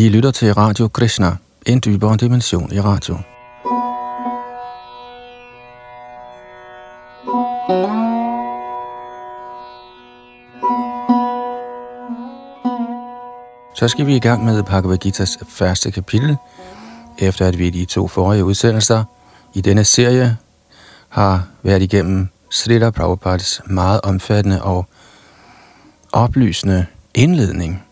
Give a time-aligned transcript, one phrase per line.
[0.00, 3.16] I lytter til Radio Krishna, en dybere dimension i radio.
[13.74, 16.36] Så skal vi i gang med Bhagavad Gita's første kapitel,
[17.18, 19.04] efter at vi i de to forrige udsendelser
[19.54, 20.36] i denne serie
[21.08, 24.86] har været igennem Srila Prabhupads meget omfattende og
[26.12, 27.89] oplysende indledning.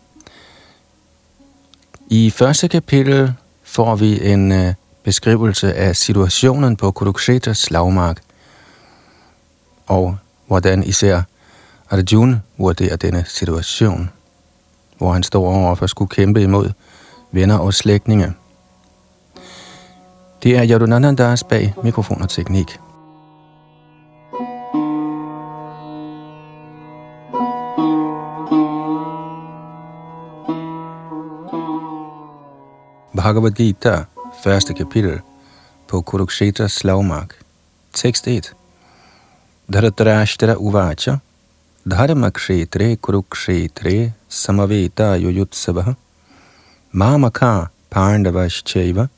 [2.10, 3.32] I første kapitel
[3.62, 8.20] får vi en øh, beskrivelse af situationen på Kuruksheta's slagmark,
[9.86, 10.16] og
[10.46, 11.22] hvordan især
[11.90, 14.10] Arjuna vurderer denne situation,
[14.98, 16.70] hvor han står over for at skulle kæmpe imod
[17.32, 18.32] venner og slægtninge.
[20.42, 22.78] Det er Yadunandandas bag mikrofon og teknik.
[33.18, 34.04] Bhagavad Gita,
[34.42, 35.20] første kapitel,
[35.88, 37.32] på Kurukshetras slagmark.
[37.92, 38.52] Tekst 1.
[39.72, 41.16] Dharatarashtra uvacha,
[41.90, 45.96] dharma kshetre kurukshetre samaveta yuyutsavaha,
[46.92, 49.08] mamaka pandavaschaiva,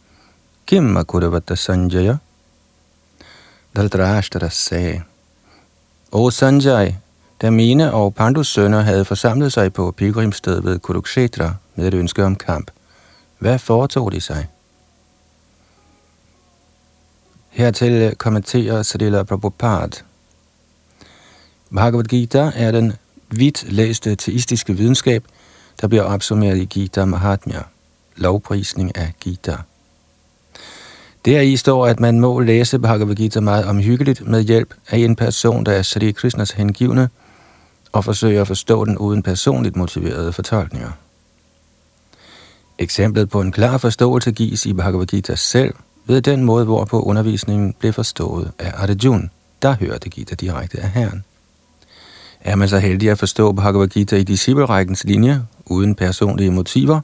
[0.66, 2.16] kim akuravata sanjaya.
[3.76, 5.02] Dharatarashtra sagde,
[6.12, 6.94] O Sanjay,
[7.42, 12.24] da mine og Pandus sønner havde forsamlet sig på pilgrimstedet ved Kurukshetra med et ønske
[12.24, 12.70] om kamp,
[13.40, 14.48] hvad foretog de sig?
[17.48, 19.96] Hertil øh, kommenterer Srila Prabhupada.
[21.74, 22.92] Bhagavad Gita er den
[23.30, 25.24] vidt læste teistiske videnskab,
[25.80, 27.62] der bliver opsummeret i Gita Mahatmya,
[28.16, 29.56] lovprisning af Gita.
[31.24, 35.66] Deri står, at man må læse Bhagavad Gita meget omhyggeligt med hjælp af en person,
[35.66, 37.08] der er Sri Krishnas hengivne,
[37.92, 40.90] og forsøger at forstå den uden personligt motiverede fortolkninger.
[42.80, 45.74] Eksemplet på en klar forståelse gives i Bhagavad Gita selv,
[46.06, 49.28] ved den måde, hvorpå undervisningen blev forstået af Arjuna,
[49.62, 51.24] der hørte Gita direkte af Herren.
[52.40, 57.00] Er man så heldig at forstå Bhagavad Gita i disciplerækkens linje, uden personlige motiver,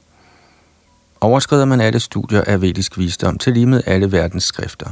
[1.21, 4.89] overskrider man alle studier af vedisk visdom til lige med alle verdens skrifter.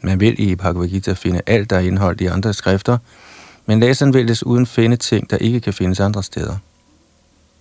[0.00, 2.98] Man vil i Bhagavad Gita finde alt, der er indholdt i andre skrifter,
[3.66, 6.56] men læseren vil desuden finde ting, der ikke kan findes andre steder.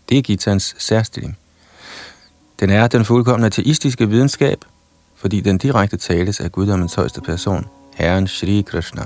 [0.09, 1.37] Det er Gitans særstilling.
[2.59, 4.57] Den er den fuldkommende ateistiske videnskab,
[5.15, 9.03] fordi den direkte tales af guddommens højeste person, Herren Shri Krishna.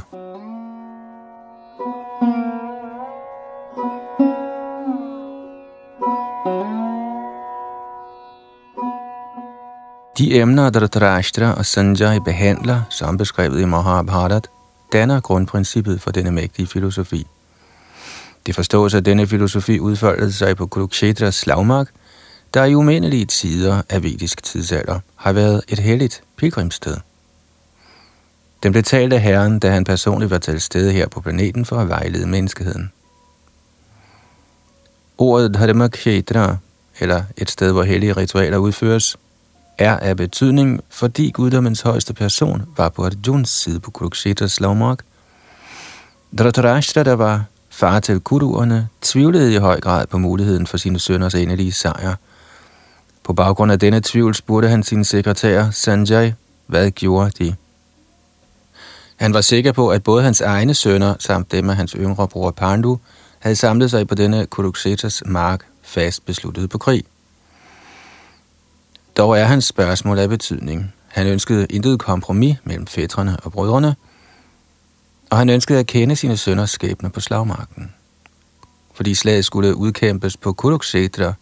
[10.18, 14.48] De emner, der Dhritarashtra og Sanjay behandler, som beskrevet i Mahabharat,
[14.94, 17.28] danner grundprincippet for denne mægtige filosofi.
[18.46, 21.88] Det forstås, at denne filosofi udfoldede sig på Kurukshetras slagmark,
[22.54, 26.98] der i umindelige tider af vedisk tidsalder har været et helligt pilgrimssted.
[28.64, 31.76] Den blev talt af Herren, da han personligt var til stede her på planeten for
[31.76, 32.92] at vejlede menneskeheden.
[35.18, 35.90] Ordet Dharma
[37.00, 39.18] eller et sted, hvor hellige ritualer udføres,
[39.78, 45.00] er af betydning, fordi guddommens højeste person var på Arjuns side på Kurukshetras slagmark.
[46.38, 51.36] Dhritarashtra, der var far til kuruerne, tvivlede i høj grad på muligheden for sine sønners
[51.36, 52.16] endelige sejr–
[53.29, 56.31] på baggrund af denne tvivl spurgte han sin sekretær Sanjay,
[56.67, 57.56] hvad gjorde de?
[59.16, 62.51] Han var sikker på, at både hans egne sønner samt dem af hans yngre bror
[62.51, 63.00] Pandu
[63.39, 67.03] havde samlet sig på denne Kuruksetas mark fast besluttet på krig.
[69.18, 70.94] Dog er hans spørgsmål af betydning.
[71.07, 73.95] Han ønskede intet kompromis mellem fætrene og brødrene,
[75.29, 77.94] og han ønskede at kende sine sønners skæbne på slagmarken.
[78.94, 81.34] Fordi slaget skulle udkæmpes på Kuruksetra,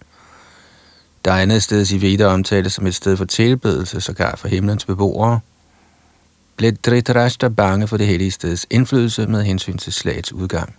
[1.28, 4.86] der er andet sted i Veda omtales som et sted for tilbedelse, sågar for himlens
[4.86, 5.40] beboere,
[6.58, 10.76] blev Dhritarashtra bange for det hellige steds indflydelse med hensyn til slagets udgang.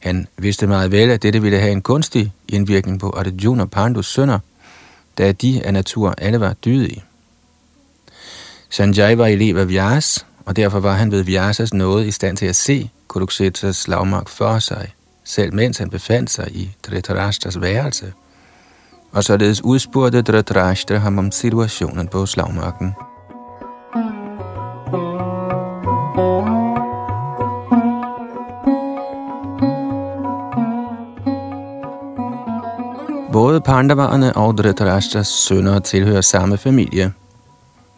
[0.00, 4.06] Han vidste meget vel, at dette ville have en kunstig indvirkning på Arjuna og Pandus
[4.06, 4.38] sønner,
[5.18, 7.04] da de af natur alle var dydige.
[8.70, 12.46] Sanjay var elev af Vyas, og derfor var han ved Vyasas nåde i stand til
[12.46, 14.94] at se Kuruksetas slagmark for sig,
[15.24, 18.12] selv mens han befandt sig i Dhritarashtras værelse–
[19.14, 22.94] og således udspurgte Dhritarashtra ham om situationen på slagmarken.
[33.32, 37.12] Både Pandavarerne og Dhritarashtras sønner tilhører samme familie,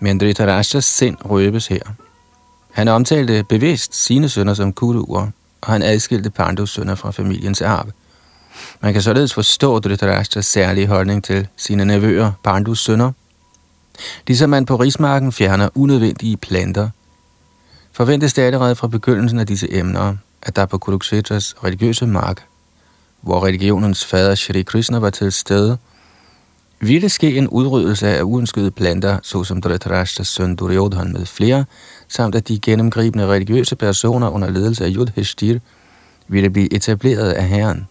[0.00, 1.82] men Dhritarashtras sind røbes her.
[2.70, 5.28] Han omtalte bevidst sine sønner som kuruer,
[5.60, 7.86] og han adskilte Pandus sønner fra familiens arv–
[8.80, 13.12] man kan således forstå Dhritarashtas særlige holdning til sine nevøer, Pandus sønner.
[14.26, 16.88] Ligesom man på rismarken fjerner unødvendige planter,
[17.92, 22.44] forventes det allerede fra begyndelsen af disse emner, at der på Kuruksetras religiøse mark,
[23.20, 25.78] hvor religionens fader Shri Krishna var til stede,
[26.80, 31.64] ville ske en udryddelse af uønskede planter, såsom Dhritarashtas søn Duryodhan med flere,
[32.08, 35.58] samt at de gennemgribende religiøse personer under ledelse af Yudhishthir
[36.28, 37.88] ville blive etableret af Herren.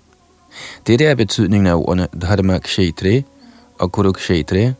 [0.87, 3.23] Dette er betydningen af ordene Dharma Kshetre
[3.79, 4.73] og Kurukshetre,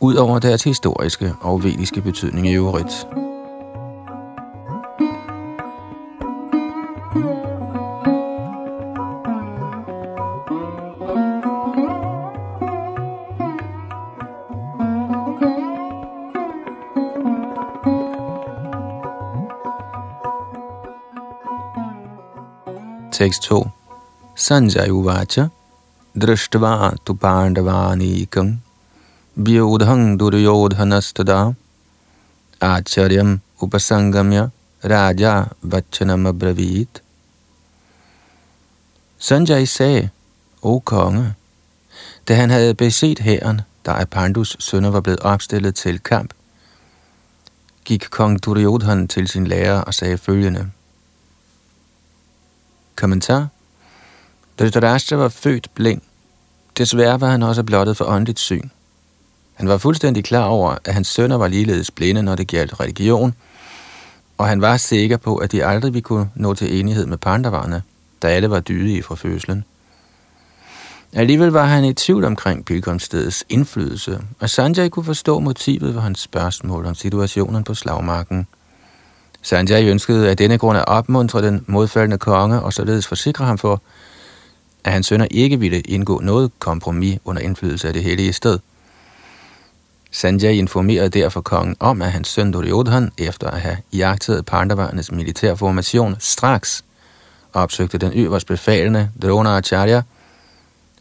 [0.00, 3.06] ud over deres historiske og vediske betydning i øvrigt.
[23.12, 23.66] Tekst 2
[24.42, 25.52] Sanjay Uvacha
[26.18, 28.56] Drishtva tu Pandavanekam
[29.38, 31.54] Vyodhang Duryodhanastada
[32.60, 34.50] Acharyam Upasangamya
[34.82, 37.00] Raja Vachanam Abravit
[39.16, 40.10] Sanjay sagde,
[40.62, 41.34] O konge,
[42.28, 46.34] da han havde beset hæren, der af Pandus sønner var blevet opstillet til kamp,
[47.84, 50.70] gik kong Duryodhan til sin lærer og sagde følgende.
[52.96, 53.48] Kommentar
[54.58, 56.00] Dhritarashtra var født blind.
[56.78, 58.70] Desværre var han også blottet for åndeligt syn.
[59.54, 63.34] Han var fuldstændig klar over, at hans sønner var ligeledes blinde, når det gjaldt religion,
[64.38, 67.82] og han var sikker på, at de aldrig ville kunne nå til enighed med pandavarne,
[68.22, 69.64] da alle var dydige fra fødslen.
[71.12, 76.20] Alligevel var han i tvivl omkring pilgrimstedets indflydelse, og Sanjay kunne forstå motivet for hans
[76.20, 78.46] spørgsmål om situationen på slagmarken.
[79.42, 83.82] Sanjay ønskede af denne grund at opmuntre den modfaldende konge og således forsikre ham for,
[84.84, 88.58] at hans sønner ikke ville indgå noget kompromis under indflydelse af det hellige sted.
[90.10, 96.16] Sanjay informerede derfor kongen om, at hans søn Duryodhan, efter at have jagtet Pandavarnes militærformation,
[96.18, 96.84] straks
[97.52, 100.02] opsøgte den øverst befalende Dronacharya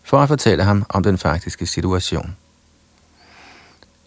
[0.04, 2.36] for at fortælle ham om den faktiske situation.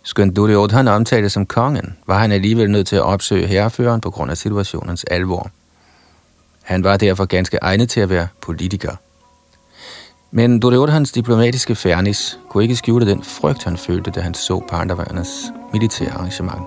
[0.03, 4.31] Skønt Duryodhan omtalte som kongen, var han alligevel nødt til at opsøge herreføreren på grund
[4.31, 5.51] af situationens alvor.
[6.63, 8.97] Han var derfor ganske egnet til at være politiker.
[10.37, 15.53] Men Duryodhans diplomatiske fernis kunne ikke skjule den frygt, han følte, da han så Pandavanernes
[15.73, 16.63] militære arrangement.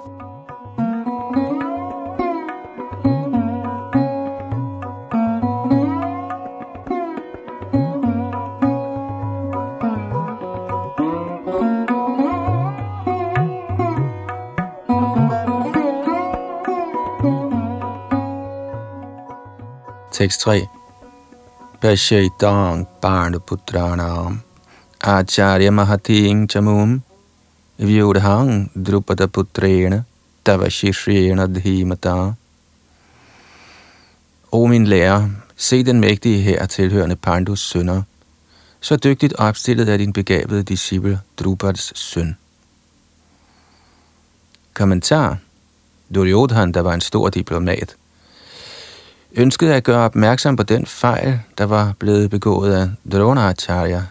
[20.11, 20.76] Tekst 3
[21.79, 22.87] Pashaitang
[23.45, 24.39] Putranam
[24.99, 27.03] Acharya Mahating Chamum.
[27.79, 30.03] Vyodhang Drupada Putrena
[30.43, 32.35] Tavashishriena Dhimata
[34.51, 38.01] O min lærer, se den mægtige her tilhørende Pandus sønner,
[38.81, 42.37] så dygtigt opstillet af din begavede disciple Drupads søn.
[44.73, 45.37] Kommentar.
[46.15, 47.95] Duryodhan, der var en stor diplomat,
[49.37, 54.01] ønskede at gøre opmærksom på den fejl, der var blevet begået af Dronacharya,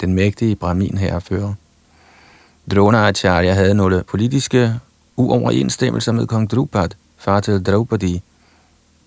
[0.00, 1.54] den mægtige brahmin herrefører.
[2.70, 4.74] Dronacharya havde nogle politiske
[5.16, 6.88] uoverensstemmelser med kong Drupad,
[7.18, 8.22] far til Draupadi,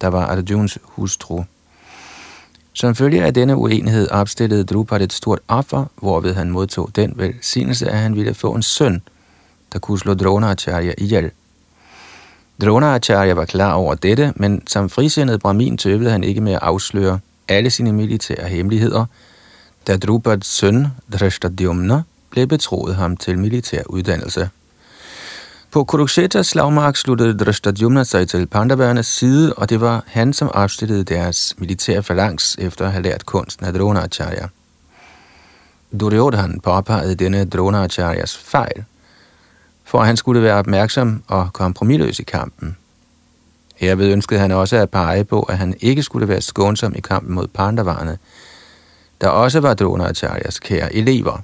[0.01, 1.43] der var Arjuns hustru.
[2.73, 7.89] Som følge af denne uenighed opstillede Drupad et stort offer, hvorved han modtog den velsignelse,
[7.89, 9.01] at han ville få en søn,
[9.73, 11.31] der kunne slå Dronacharya ihjel.
[12.61, 17.19] Dronacharya var klar over dette, men som frisindet brahmin tøvede han ikke med at afsløre
[17.47, 19.05] alle sine militære hemmeligheder,
[19.87, 24.49] da Drupads søn, Drishtadyumna, blev betroet ham til militær uddannelse.
[25.71, 31.03] På Kurukshetas slagmark sluttede Drishtadyumna sig til Pandavernes side, og det var han, som opstillede
[31.03, 34.47] deres militære falangs efter at have lært kunsten af Dronacharya.
[35.99, 38.83] Duryodhan påpegede denne Dronacharyas fejl,
[39.89, 42.77] for at han skulle være opmærksom og kompromilløs i kampen.
[43.75, 47.35] Herved ønskede han også at pege på, at han ikke skulle være skånsom i kampen
[47.35, 48.17] mod Pandavarne,
[49.21, 51.37] der også var Dronacharyas kære elever.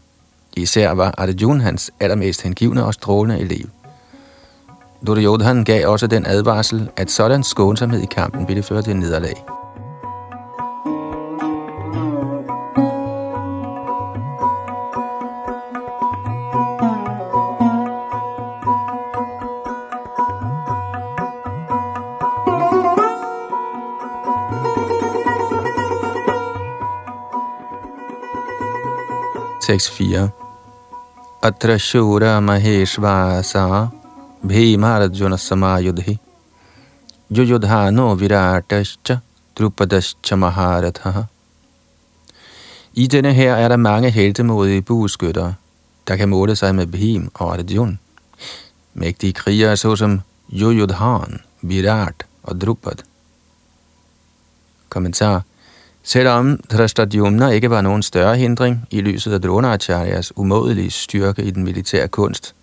[0.57, 3.69] Især var Arjuna hans allermest hengivne og strålende elev.
[5.07, 9.64] Duryodhan gav også den advarsel, at sådan skånsomhed i kampen ville føre til nederlag.
[29.65, 30.31] Tekst 4.
[31.41, 33.91] Atra Shura Maheshvasa
[34.45, 36.19] Bhimarjuna Samayudhi
[37.31, 39.23] Yuyudhano Viratascha
[39.55, 41.27] Drupadascha Maharatha
[42.93, 45.53] I denne her er der mange heltemodige bueskytter,
[46.07, 47.99] der kan måle sig med Bhim og Arjun.
[48.93, 50.21] Mægtige krigere såsom
[50.53, 53.03] Yuyudhan, Virat og Drupad.
[54.89, 55.41] Kommentar
[56.07, 61.63] Selvom Drashtadyumna ikke var nogen større hindring i lyset af Dronacharyas umådelige styrke i den
[61.63, 62.55] militære kunst,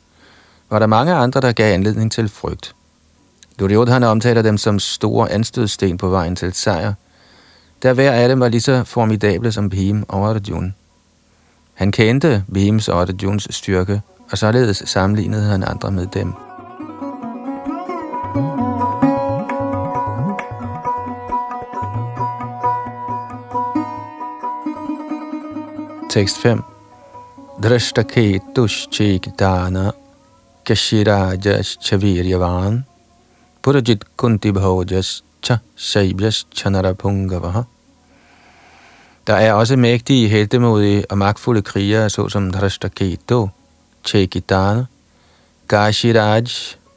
[0.71, 2.75] var der mange andre, der gav anledning til frygt.
[3.61, 6.95] Duryodhana omtaler dem som store anstødsten på vejen til sejr,
[7.83, 10.75] der hver af dem var lige så formidable som Bhim og Arjun.
[11.75, 16.33] Han kendte Bhims og Arjuns styrke, og således sammenlignede han andre med dem.
[26.13, 26.61] Tekst 5
[27.61, 29.93] Drashtaketushchikdana
[30.63, 32.85] Kashirajas Chaviryavan
[33.63, 37.65] Purajit Kunti Bhojas Cha Shaibjas Chanarapungavaha
[39.27, 43.49] Der er også mægtige, heldemodige og magtfulde krigere, såsom Drashtaketo,
[44.05, 44.85] Chekidana,
[45.69, 46.47] Gashiraj,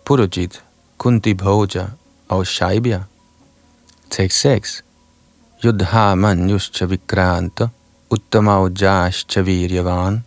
[0.05, 0.63] Purajit,
[0.97, 1.85] Kunti Bhoja
[2.29, 3.03] og Shaibya.
[4.09, 4.83] Tekst 6
[5.65, 7.67] Yudha Manyuscha Vikranta
[8.10, 10.18] उत्तमौजाश्च वीर्यवान्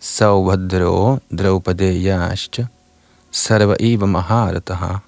[0.00, 0.94] सौभद्रो
[1.38, 2.60] द्रौपदेयाश्च
[3.30, 4.98] sarva eva maharataha.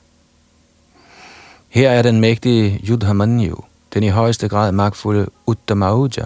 [1.68, 3.56] Her er den mægtige Yudhamanyu,
[3.94, 6.25] den i højeste grad magtfulde Uttamauja,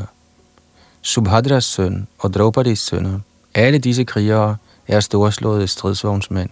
[1.02, 3.20] Subhadras søn og Draupadis sønner.
[3.54, 4.56] Alle disse krigere
[4.88, 6.50] er storslåede stridsvognsmænd.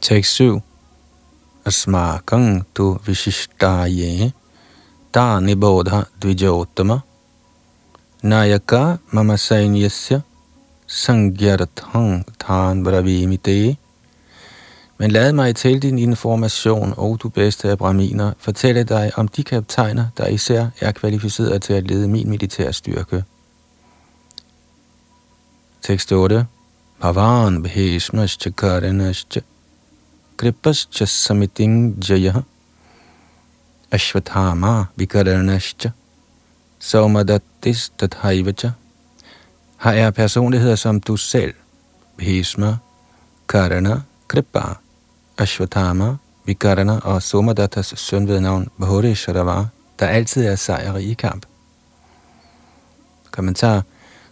[0.00, 0.60] Tekst 7.
[1.64, 4.32] Asmakang tu vishishtaye
[5.13, 6.99] ta nibodha dvijotama
[8.23, 10.21] nayaka mama sainyasya
[10.87, 13.77] sangyarthang than bravimite.
[14.99, 19.43] Men lad mig til din information, og du bedste af braminer, fortælle dig om de
[19.43, 23.23] kaptajner, der især er kvalificeret til at lede min militære styrke.
[25.81, 26.45] Tekst 8.
[26.99, 29.41] Bhavan bhishmascha karanascha
[30.37, 32.41] kripascha samiting jayaha
[33.91, 35.89] Ashvatthama Vikaranascha
[36.79, 38.71] Saumadattis Tathaivacha
[39.77, 41.53] Har er personligheder som du selv,
[42.17, 42.77] Bhisma,
[43.49, 44.77] Karana, Kripa,
[45.37, 46.15] Ashvatthama,
[46.45, 49.67] Vikarana og Somadatas søn ved navn Bahurisharavar,
[49.99, 51.45] der altid er sejre i kamp.
[53.31, 53.83] Kommentar.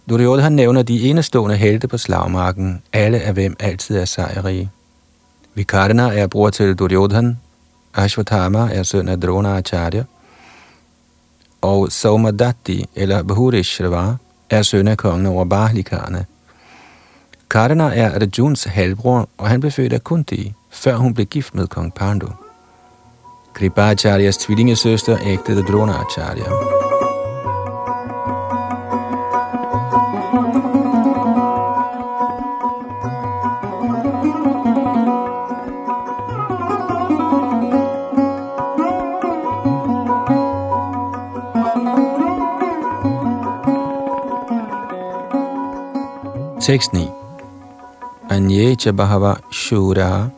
[0.10, 4.72] Duryodhan nævner de enestående helte på slagmarken, alle af hvem altid er sejrige.
[5.54, 7.40] Vikarna er bror til Duryodhan,
[7.96, 10.04] Ashwatthama er søn af Drona Acharya,
[11.62, 14.16] og Saumadatti eller Bahurishravar
[14.50, 16.26] er søn af kongen over Bahlikarne.
[17.50, 21.68] Karna er Arjuns halvbror, og han blev født af Kunti, før hun blev gift med
[21.68, 22.28] kong Pandu.
[23.54, 26.95] Kripacharyas tvillingesøster ægtede Acharya.
[46.66, 47.08] Tekst 9.
[48.28, 50.32] Anyecha bahava shura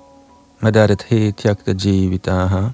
[0.62, 2.74] madarthe tyakta jivitaha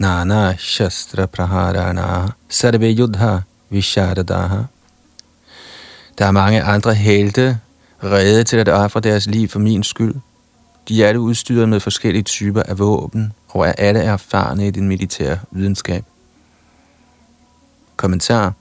[0.00, 4.66] nana shastra praharana sarve yudha visharadaha.
[6.18, 7.60] Der er mange andre helte,
[8.04, 10.14] redde til at ofre deres liv for min skyld.
[10.88, 14.88] De er alle udstyret med forskellige typer af våben, og er alle erfarne i den
[14.88, 16.04] militære videnskab.
[17.96, 18.52] Kommentar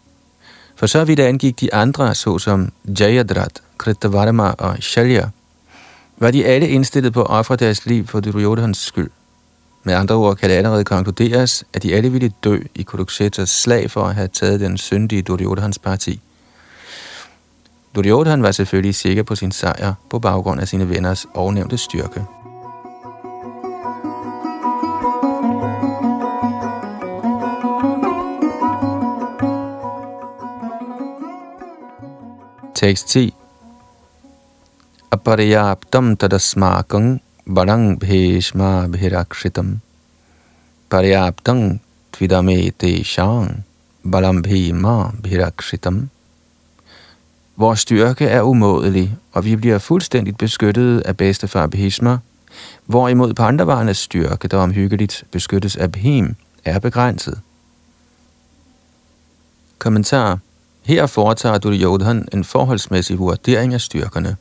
[0.76, 5.30] for så vidt angik de andre, såsom Jayadrat, Kritavarma og Shalya,
[6.18, 9.12] var de alle indstillet på at ofre deres liv for Duryodhans skyld.
[9.84, 13.92] Med andre ord kan det allerede konkluderes, at de alle ville dø i Kuruksetas slag
[13.92, 16.22] for at have taget den syndige Duryodhans parti.
[17.96, 22.26] Duryodhan var selvfølgelig sikker på sin sejr på baggrund af sine venners ovennævnte styrke.
[32.76, 33.34] Tekst 10
[35.16, 39.80] aparyaptam tadasmakam varang bheshma bhirakshitam.
[40.90, 41.80] paryaptam
[42.14, 43.64] tvidame shang
[44.04, 46.10] balam bhima bhirakshitam.
[47.58, 52.18] Vores styrke er umådelig, og vi bliver fuldstændigt beskyttet af bedstefar Bhishma,
[52.86, 57.40] hvorimod Pandavarenes styrke, der omhyggeligt beskyttes af Bhim, er begrænset.
[59.80, 60.40] Kommentar
[60.84, 64.38] Her foretager Duryodhan en forholdsmæssig vurdering af styrkerne.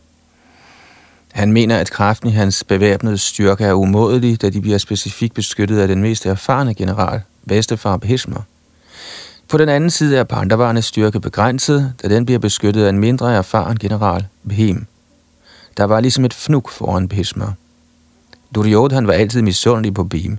[1.34, 5.78] Han mener, at kraften i hans bevæbnede styrke er umådelig, da de bliver specifikt beskyttet
[5.78, 8.36] af den mest erfarne general, Vestefar Bhishma.
[9.48, 13.34] På den anden side er Pandavarnes styrke begrænset, da den bliver beskyttet af en mindre
[13.34, 14.86] erfaren general, Bhim.
[15.76, 17.46] Der var ligesom et fnuk foran Bhishma.
[18.54, 20.38] Duryodhan var altid misundelig på Bhim,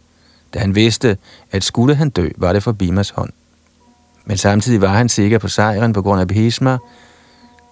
[0.54, 1.18] da han vidste,
[1.52, 3.32] at skulle han dø, var det for Bhimas hånd.
[4.26, 6.78] Men samtidig var han sikker på sejren på grund af Bhishma,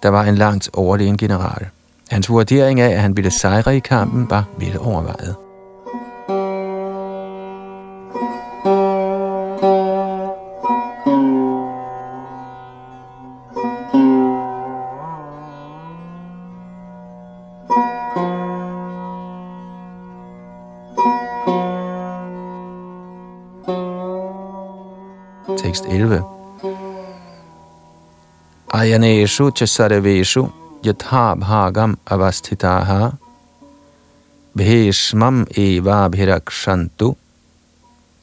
[0.02, 1.66] der var en langt overlegen general.
[2.14, 5.36] Hans vurdering af, at han ville sejre i kampen, var vel overvejet.
[25.58, 26.22] Tekst 11
[28.72, 33.12] ayane Ayaneshu chasarveshu yatha bhagam avasthitaha
[34.56, 37.16] bheshmam eva bhirakshantu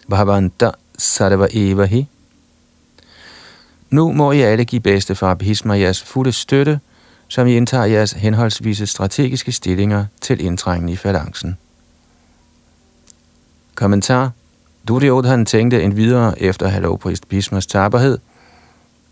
[0.09, 2.07] bhavanta sarva evahi.
[3.89, 6.79] Nu må I alle give bedstefar Bhisma jeres fulde støtte,
[7.27, 11.57] som I indtager jeres henholdsvise strategiske stillinger til indtrængen i falancen.
[13.75, 14.31] Kommentar
[14.87, 18.17] Duryodhan tænkte en videre efter at have lovprist Bhismas taberhed,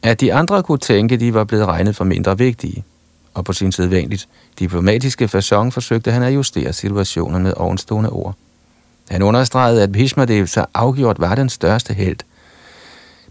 [0.03, 2.83] at de andre kunne tænke, de var blevet regnet for mindre vigtige
[3.33, 4.27] og på sin sædvanligt
[4.59, 8.36] diplomatiske façon forsøgte han at justere situationen med ovenstående ord.
[9.09, 12.17] Han understregede, at Bhishmadev så afgjort var den største held.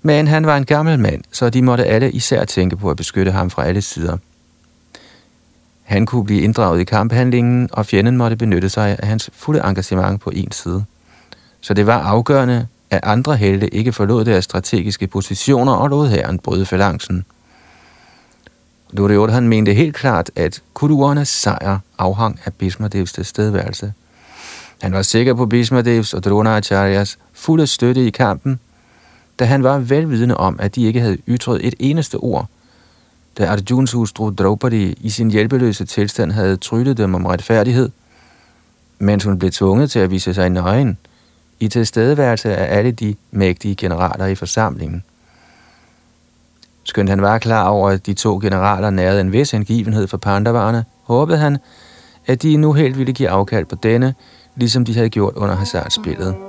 [0.02, 3.32] Men han var en gammel mand, så de måtte alle især tænke på at beskytte
[3.32, 4.16] ham fra alle sider.
[5.82, 10.20] Han kunne blive inddraget i kamphandlingen, og fjenden måtte benytte sig af hans fulde engagement
[10.20, 10.84] på en side.
[11.60, 16.38] Så det var afgørende, at andre helte ikke forlod deres strategiske positioner og lod herren
[16.38, 17.24] bryde falancen.
[18.96, 23.92] Duryodhan mente helt klart, at Kuruernes sejr afhang af Bhismadevs tilstedeværelse.
[24.82, 28.60] Han var sikker på Bhismadevs og Dronacharyas fulde støtte i kampen,
[29.38, 32.46] da han var velvidende om, at de ikke havde ytret et eneste ord,
[33.38, 37.90] da Arjuns hustru Draupadi i sin hjælpeløse tilstand havde tryllet dem om retfærdighed,
[38.98, 40.98] mens hun blev tvunget til at vise sig nøgen
[41.60, 45.04] i tilstedeværelse af alle de mægtige generaler i forsamlingen.
[46.88, 50.84] Skønt han var klar over, at de to generaler nærede en vis hengivenhed for pandavarerne,
[51.02, 51.58] håbede han,
[52.26, 54.14] at de nu helt ville give afkald på denne,
[54.56, 56.47] ligesom de havde gjort under hasardspillet.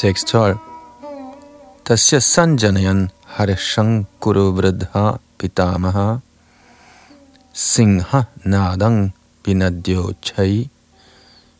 [0.00, 0.56] Tekst 12.
[1.84, 6.20] Tasya sanjanayan harishankuru vridha pitamaha
[7.52, 9.12] singha nadang
[9.44, 10.70] binadyo chai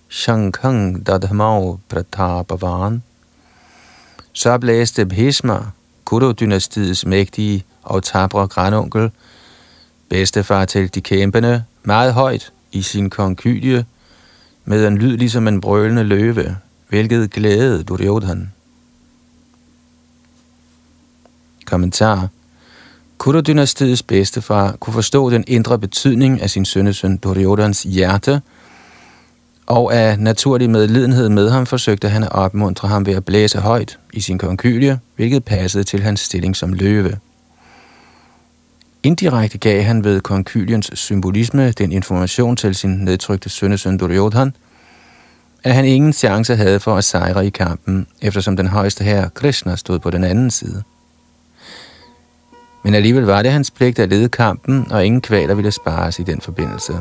[0.09, 3.03] shankhang dadhamau pratapavan.
[4.33, 5.59] Så blæste Bhishma,
[6.05, 9.11] Kuru-dynastiets mægtige og tabre grandonkel,
[10.09, 13.85] bedstefar til de kæmpende, meget højt i sin konkylie,
[14.65, 16.57] med en lyd ligesom en brølende løve,
[16.91, 18.53] hvilket glæde Duryodhan.
[21.65, 22.29] Kommentar
[23.19, 28.43] Kuru-dynastiets bedstefar kunne forstå den indre betydning af sin sønnesøn Duryodhans hjerte,
[29.67, 33.99] og af naturlig medlidenhed med ham forsøgte han at opmuntre ham ved at blæse højt
[34.13, 37.19] i sin konkylie, hvilket passede til hans stilling som løve.
[39.03, 44.53] Indirekte gav han ved konkyliens symbolisme den information til sin nedtrykte sønnesøn Duryodhan–
[45.65, 49.77] at han ingen chance havde for at sejre i kampen, eftersom den højeste herre Krishna
[49.77, 50.83] stod på den anden side.
[52.85, 56.23] Men alligevel var det hans pligt at lede kampen, og ingen kvaler ville spares i
[56.23, 56.93] den forbindelse.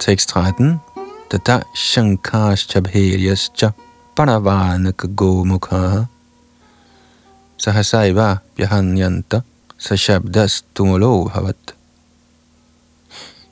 [0.00, 0.80] Tekst 13.
[1.30, 3.70] Tata Shankash Chabheriascha
[4.16, 6.13] Paravanak Kagomukha
[7.56, 9.42] sahasaiva bjahanyanta
[9.78, 11.74] sashabdas tumulo havat.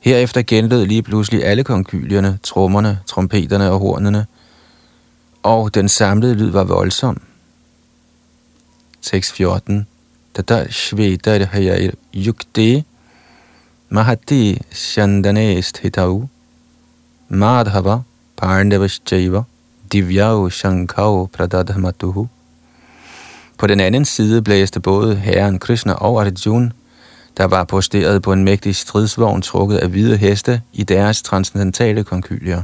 [0.01, 4.27] Herefter genlød lige pludselig alle konkylierne, trommerne, trompeterne og hornene,
[5.43, 7.21] og den samlede lyd var voldsom.
[9.03, 9.87] Tekst 14.
[10.35, 12.85] Tata shveta hayar yukte
[13.91, 16.29] mahati shandanest hitau
[17.29, 18.03] madhava
[18.37, 19.43] parnavaschaiva
[19.93, 22.29] divyau shankau pradadhamatuhu
[23.63, 26.71] på den anden side blæste både herren Krishna og Arjuna
[27.37, 32.63] der var posteret på en mægtig stridsvogn trukket af hvide heste i deres transcendentale konkylier.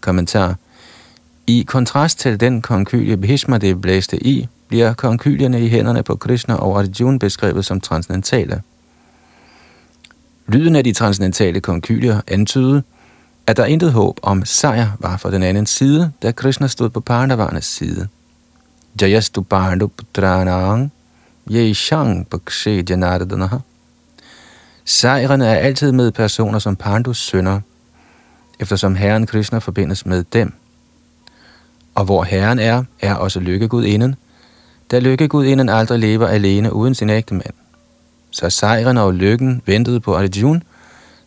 [0.00, 0.56] Kommentar
[1.46, 6.54] I kontrast til den konkylie Bhishma det blæste i, bliver konkylierne i hænderne på Krishna
[6.54, 8.62] og Arjuna beskrevet som transcendentale.
[10.46, 12.82] Lyden af de transcendentale konkylier antydede,
[13.46, 17.00] at der intet håb om sejr var for den anden side, da Krishna stod på
[17.00, 18.08] Pandavarnes side.
[19.00, 20.92] Jayastu Pandu Putranang
[21.50, 23.56] Yeshang Bakshe Janardanaha
[24.84, 27.60] Sejren er altid med personer som Pandus sønner,
[28.60, 30.52] eftersom Herren Krishna forbindes med dem.
[31.94, 34.14] Og hvor Herren er, er også lykkegudinden,
[34.90, 37.54] da lykkegudinden aldrig lever alene uden sin ægte mand.
[38.30, 40.60] Så sejren og lykken ventede på Arjuna,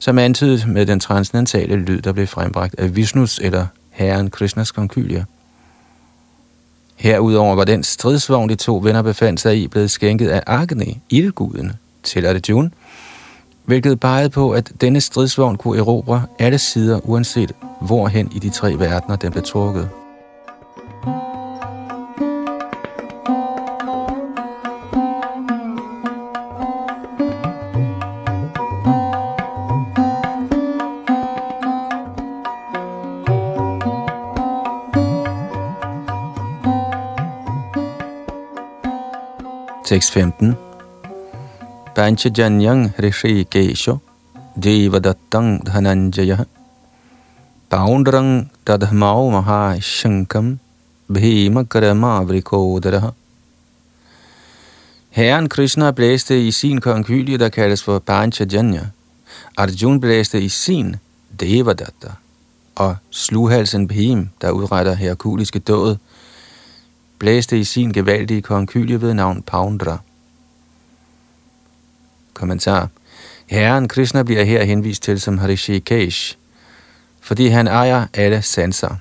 [0.05, 5.25] som antydet med den transcendentale lyd, der blev frembragt af Vishnus eller Herren Krishnas konkylie.
[6.95, 11.71] Herudover var den stridsvogn, de to venner befandt sig i, blevet skænket af Agni, ildguden,
[12.03, 12.69] til Arjuna,
[13.63, 18.79] hvilket pegede på, at denne stridsvogn kunne erobre alle sider, uanset hvorhen i de tre
[18.79, 19.89] verdener den blev trukket.
[39.85, 40.57] 6.15
[41.93, 44.01] Panchajanyang Rishikesho
[44.57, 46.47] Devadattang Dhananjaya.
[47.69, 50.57] Paundrang tadhmao Maha Shankam
[51.07, 53.13] Bhima Karama Vrikodara.
[55.11, 58.89] Herren Krishna blæste i sin konkylie, der kaldes for Panchajanya.
[59.57, 60.95] Arjun blæste i sin
[61.39, 62.17] Devadatta.
[62.75, 65.97] Og slughalsen Bhim, der udretter herkuliske død,
[67.25, 69.97] blæste i sin gevaldige konkylie ved navn Poundra.
[72.33, 72.89] Kommentar.
[73.45, 76.37] Herren Krishna bliver her henvist til som Harishikesh,
[77.21, 78.95] fordi han ejer alle sanser.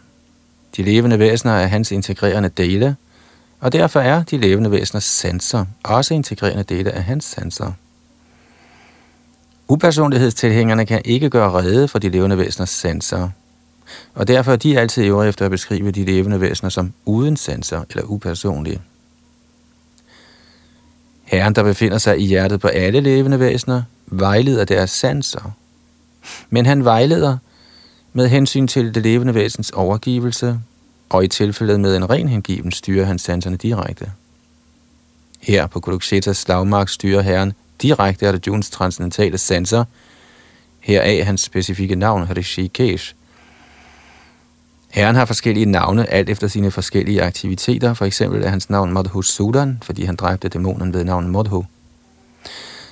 [0.77, 2.97] De levende væsener er hans integrerende dele,
[3.61, 7.73] og derfor er de levende væseners sanser også integrerende dele af hans sanser.
[9.69, 13.29] Upersonlighedstilhængerne kan ikke gøre rede for de levende væseners sanser,
[14.15, 17.85] og derfor er de altid øvrige efter at beskrive de levende væsener som uden sanser
[17.91, 18.81] eller upersonlige.
[21.25, 25.51] Herren, der befinder sig i hjertet på alle levende væsener, vejleder deres sanser.
[26.51, 27.39] Men han vejleder
[28.13, 30.61] med hensyn til det levende væsens overgivelse,
[31.09, 34.13] og i tilfældet med en ren hengiven styrer han sanserne direkte.
[35.41, 39.85] Her på Kuruksetas slagmark styrer Herren direkte Arjuns transcendentale sanser,
[40.81, 43.15] heraf hans specifikke navn Rishikesh–
[44.95, 47.95] Herren har forskellige navne, alt efter sine forskellige aktiviteter.
[47.95, 51.65] For eksempel er hans navn Madhu Sudan, fordi han dræbte dæmonen ved navn Madhu.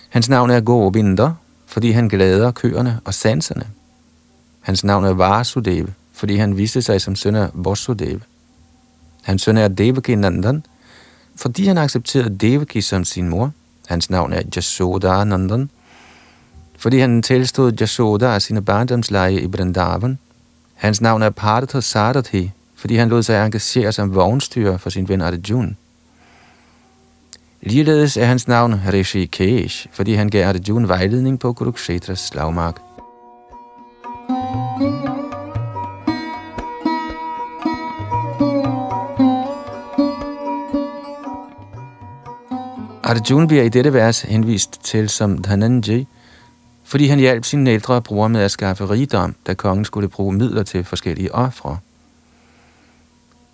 [0.08, 1.30] Hans navn er Govinda,
[1.66, 3.66] fordi han glæder køerne og sanserne.
[4.60, 8.20] Hans navn er Vasudev, fordi han viste sig som søn af Vasudeva.
[9.22, 10.66] Hans søn er Devaki Nandan,
[11.36, 13.52] fordi han accepterede Devaki som sin mor.
[13.86, 15.70] Hans navn er Jasoda Nandan,
[16.78, 20.18] fordi han tilstod Jasoda af sine barndomsleje i Vrindavan–
[20.82, 25.20] Hans navn er Partha Sarathi, fordi han lod sig engagere som vognstyrer for sin ven
[25.20, 25.74] Arjuna.
[27.60, 32.80] Ligeledes er hans navn Rishi Kesh, fordi han gav Arjuna vejledning på Kurukshetras slagmark.
[43.02, 46.04] Arjuna bliver i dette vers henvist til som Dhananjay,
[46.92, 50.62] fordi han hjalp sin ældre bror med at skaffe rigdom, da kongen skulle bruge midler
[50.62, 51.78] til forskellige ofre.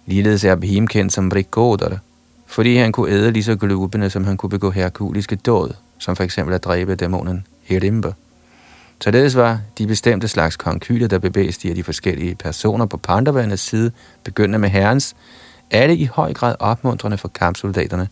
[0.06, 1.98] Ligeledes er Bhim kendt som Vrikodar,
[2.46, 6.24] fordi han kunne æde lige så glubende, som han kunne begå herkuliske dåd, som for
[6.24, 8.12] eksempel at dræbe dæmonen Hirimba.
[9.00, 13.92] Således var de bestemte slags konkyler, der bevægstiger de forskellige personer på Pandavandes side,
[14.24, 15.16] begyndende med herrens,
[15.70, 18.08] alle i høj grad opmuntrende for kampsoldaterne.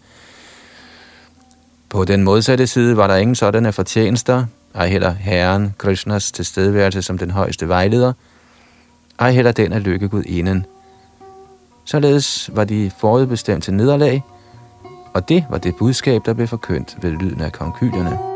[1.88, 7.18] På den modsatte side var der ingen sådanne fortjenester, ej heller Herren Krishnas tilstedeværelse som
[7.18, 8.12] den højeste vejleder,
[9.18, 10.66] ej heller den af lykkegud inden.
[11.84, 14.22] Således var de forudbestemt til nederlag,
[15.14, 18.35] og det var det budskab, der blev forkyndt ved lyden af konkylierne.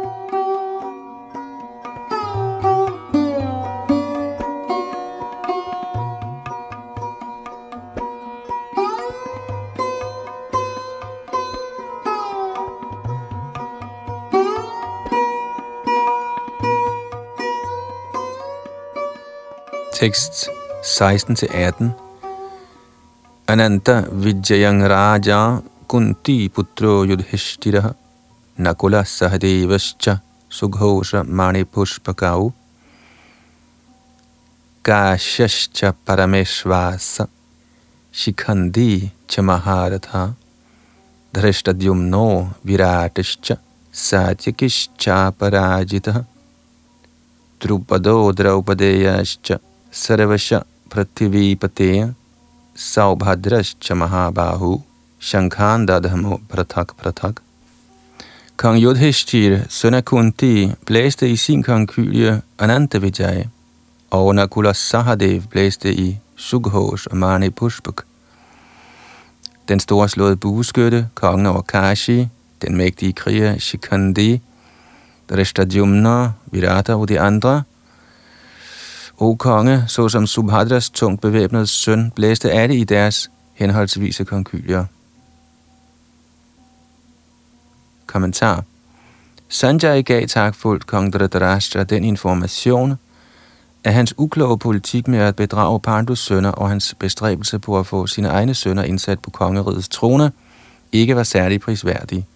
[20.00, 20.48] Tekst
[20.82, 21.90] 16 til 18.
[23.48, 27.92] Ananta Vijayang Raja Kunti Putro Yudhishthira
[28.58, 30.16] Nakula Sahadevascha
[30.48, 32.52] Sughosha Manipushpakau
[34.82, 37.28] Kashascha Parameshvasa
[38.10, 40.34] Shikhandi च महारथा
[42.64, 43.56] viratascha
[43.92, 44.94] satyakishcha
[45.30, 46.24] सात्यकिश्चापराजितः
[47.62, 52.14] द्रुपदो द्रौपदेयश्च Sarvasha Prathivipateya
[52.76, 54.82] Saubhadrascha Mahabahu
[55.20, 57.40] Shankhan Dadhamo Pratak Pratak
[58.56, 63.44] Kong Yudhishthir, søn af Kunti, blæste i sin konkylie Anantavijay,
[64.10, 68.02] og Nakula Sahadev blæste i Sughos og Mani Pushpak.
[69.68, 72.28] Den store slåede bueskytte, kongen over Kashi,
[72.62, 74.40] den mægtige kriger Shikandi,
[75.30, 77.62] Drishtadyumna, Virata og de andre.
[79.20, 84.84] O konge, såsom Subhadras tungt bevæbnede søn, blæste alle i deres henholdsvise konkylier.
[88.06, 88.64] Kommentar
[89.48, 92.98] Sanjay gav takfuldt kong Dhritarashtra den information,
[93.84, 98.06] at hans ukloge politik med at bedrage Pandus sønner og hans bestræbelse på at få
[98.06, 100.32] sine egne sønner indsat på kongerigets trone,
[100.92, 102.26] ikke var særlig prisværdig.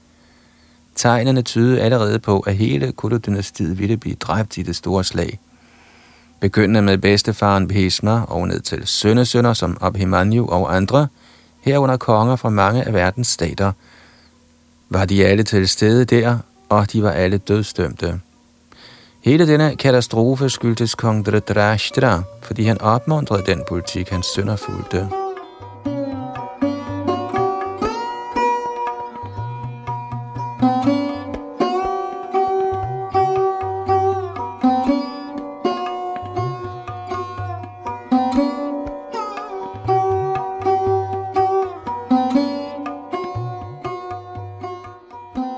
[0.94, 5.40] Tegnene tydede allerede på, at hele Kudu-dynastiet ville blive dræbt i det store slag.
[6.44, 11.08] Begyndende med bedstefaren Bhisma og ned til sønnesønner som Abhimanyu og andre,
[11.60, 13.72] herunder konger fra mange af verdens stater,
[14.88, 18.20] var de alle til stede der, og de var alle dødstømte.
[19.24, 25.23] Hele denne katastrofe skyldtes kong Dhritarashtra, fordi han opmuntrede den politik, hans sønner fulgte.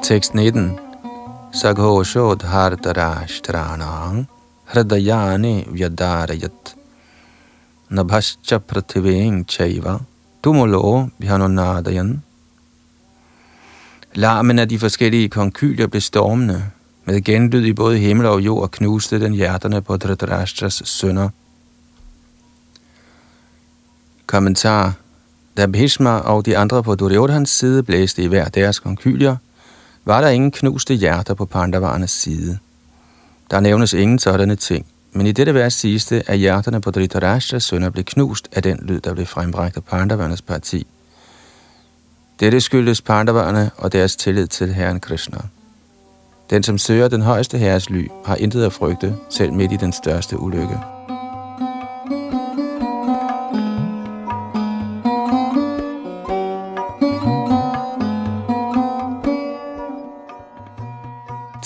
[0.06, 0.78] Tekst 19.
[1.50, 4.28] Saghoshod hartarashtaranang
[4.70, 6.74] hridayani vyadarayat
[7.90, 9.98] nabhascha prathiveng chaiva
[10.42, 12.22] tumulo bhyanonadayan.
[14.14, 16.70] Larmen af de forskellige konkylier blev stormende.
[17.04, 21.28] Med genlyd i både himmel og jord knuste den hjerterne på Dhritarashtras sønner.
[24.26, 24.92] Kommentar
[25.56, 29.36] Da Bhishma og de andre på Duryodhans side blæste i hver deres konkylier,
[30.06, 32.58] var der ingen knuste hjerter på Pandavarnes side.
[33.50, 37.64] Der nævnes ingen sådanne ting, men i dette vers siges det, at hjerterne på Dhritarashtas
[37.64, 40.86] sønner blev knust af den lyd, der blev frembragt af Pandavarnes parti.
[42.40, 45.38] Dette skyldes Pandavarne og deres tillid til Herren Krishna.
[46.50, 49.92] Den, som søger den højeste herres ly, har intet at frygte, selv midt i den
[49.92, 50.95] største ulykke.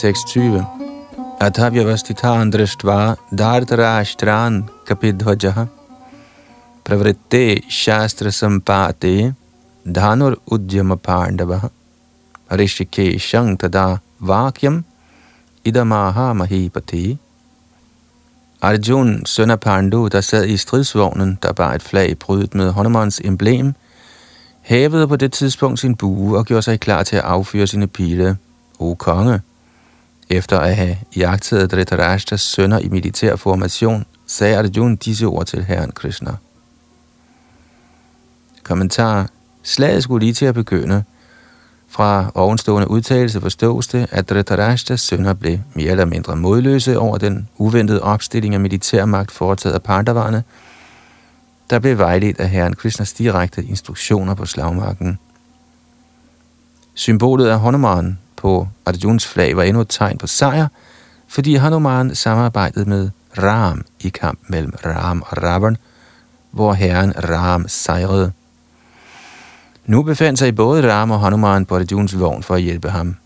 [0.00, 0.64] Tekst 20.
[1.40, 4.54] Athavyavastithan drishtva dartarashtran
[4.88, 5.64] kapidhvajaha
[6.84, 9.34] pravritte shastra sampate
[9.96, 11.58] dhanur udhyama pandava
[12.50, 14.84] rishikeshang tada vakyam
[15.64, 17.18] idamaha mahipati
[18.62, 23.20] Arjun, søn af Pandu, der sad i stridsvognen, der bar et flag brydet med Hanumans
[23.24, 23.74] emblem,
[24.62, 28.36] hævede på det tidspunkt sin bue og gjorde sig klar til at affyre sine pile.
[28.78, 29.40] O konge,
[30.30, 35.90] efter at have jagtet Dhritarashtas sønner i militær formation, sagde Arjuna disse ord til herren
[35.90, 36.36] Krishna.
[38.62, 39.28] Kommentar.
[39.62, 41.04] Slaget skulle lige til at begynde.
[41.88, 47.48] Fra ovenstående udtalelse forstås det, at Dhritarashtas sønner blev mere eller mindre modløse over den
[47.58, 50.42] uventede opstilling af militærmagt foretaget af Pandavarne,
[51.70, 55.18] der blev vejledt af herren Krishnas direkte instruktioner på slagmarken.
[56.94, 60.68] Symbolet af Hanuman på Arjuns flag var endnu et tegn på sejr,
[61.28, 65.76] fordi Hanuman samarbejdede med Ram i kamp mellem Ram og Ravan,
[66.50, 68.32] hvor herren Ram sejrede.
[69.86, 73.16] Nu befandt sig både Ram og Hanuman på Arjuns vogn for at hjælpe ham.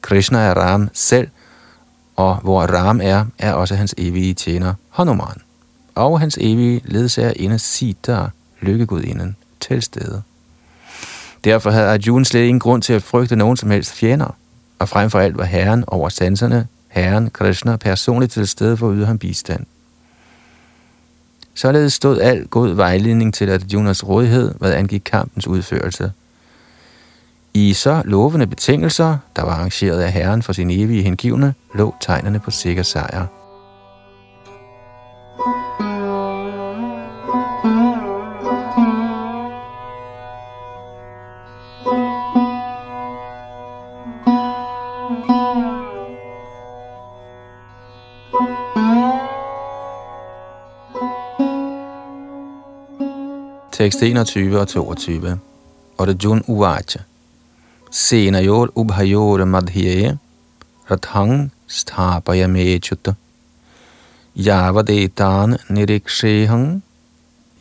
[0.00, 1.28] Krishna er Ram selv,
[2.16, 5.42] og hvor Ram er, er også hans evige tjener Hanuman.
[5.94, 8.26] Og hans evige ledsager inde Sita,
[8.60, 10.22] lykkegudinden, til stede.
[11.44, 14.36] Derfor havde Arjuna slet ingen grund til at frygte nogen som helst fjender,
[14.78, 18.96] og frem for alt var herren over sanserne, herren Krishna, personligt til stede for at
[18.96, 19.66] yde ham bistand.
[21.54, 26.12] Således stod al god vejledning til Arjunas rådighed, hvad angik kampens udførelse.
[27.54, 32.40] I så lovende betingelser, der var arrangeret af herren for sin evige hengivne, lå tegnerne
[32.40, 33.26] på sikker sejr.
[53.82, 55.38] Tekst 21 og 22.
[55.98, 56.98] Arjun Uvacha.
[57.90, 60.18] Senayor ubhayor madhye
[60.90, 63.14] rathang sthapaya mechutta.
[64.36, 66.82] Yavadetan nirikshehang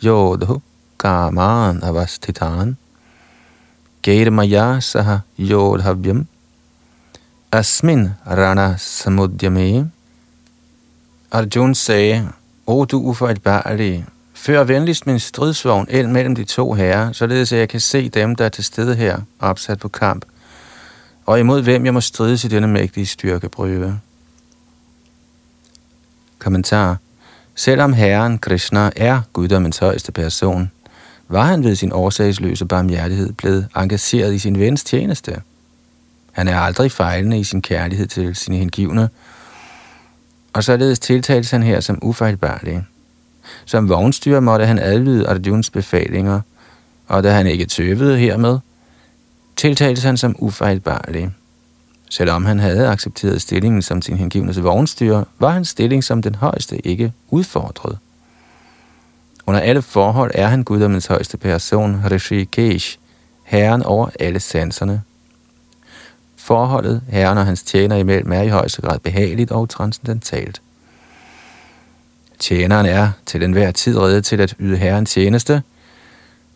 [0.04, 0.62] yodhu
[0.98, 2.78] kaman avasthitan.
[4.04, 6.28] Gairmaya saha yodhavyam.
[7.52, 9.90] Asmin rana samudyame.
[11.32, 12.30] Arjun sagde,
[12.68, 14.06] O du ufejlbarlige,
[14.42, 18.36] Før venligst min stridsvogn ind mellem de to herrer, således at jeg kan se dem,
[18.36, 20.26] der er til stede her, opsat på kamp,
[21.26, 24.00] og imod hvem jeg må strides i denne mægtige styrkeprøve.
[26.40, 26.98] Kommentar.
[27.56, 30.72] Selvom Herren Krishna er guddommens højeste person,
[31.28, 35.42] var han ved sin årsagsløse barmhjertighed blevet engageret i sin vens tjeneste.
[36.32, 39.10] Han er aldrig fejlende i sin kærlighed til sine hengivne,
[40.54, 42.84] og således tiltales han her som ufejlbarlig.
[43.66, 46.42] Som vognstyrer måtte han adlyde Arjuns befalinger,
[47.08, 48.60] og da han ikke tøvede hermed,
[49.56, 51.32] tiltalte han som ufejlbarlig.
[52.10, 56.88] Selvom han havde accepteret stillingen som sin hengivnes vognstyrer, var hans stilling som den højeste
[56.88, 57.98] ikke udfordret.
[59.46, 62.98] Under alle forhold er han guddommens højeste person, Rishi Kesh,
[63.44, 65.02] herren over alle sanserne.
[66.36, 70.62] Forholdet, herren og hans tjener imellem, er i højeste grad behageligt og transcendentalt.
[72.42, 75.64] Tjeneren er til enhver tid reddet til at yde Herren tjeneste,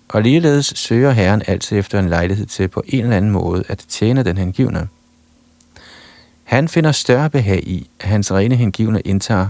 [0.08, 3.86] og ligeledes søger Herren altid efter en lejlighed til på en eller anden måde at
[3.90, 4.88] tjene den hengivne.
[6.44, 9.48] Han finder større behag i, at hans rene hengivne indtager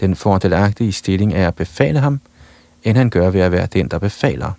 [0.00, 2.20] den fordelagtige stilling af at befale ham,
[2.84, 4.52] end han gør ved at være den, der befaler.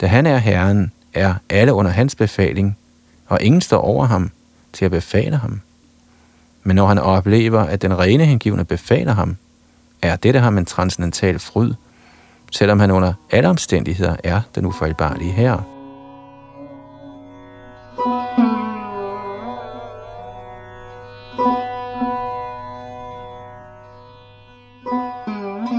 [0.00, 2.76] Da han er Herren, er alle under hans befaling,
[3.26, 4.30] og ingen står over ham
[4.72, 5.60] til at befale ham.
[6.62, 9.36] Men når han oplever, at den rene hengivne befaler ham,
[10.02, 11.74] er dette ham en transcendental fryd,
[12.52, 15.62] selvom han under alle omstændigheder er den ufejlbarlige herre.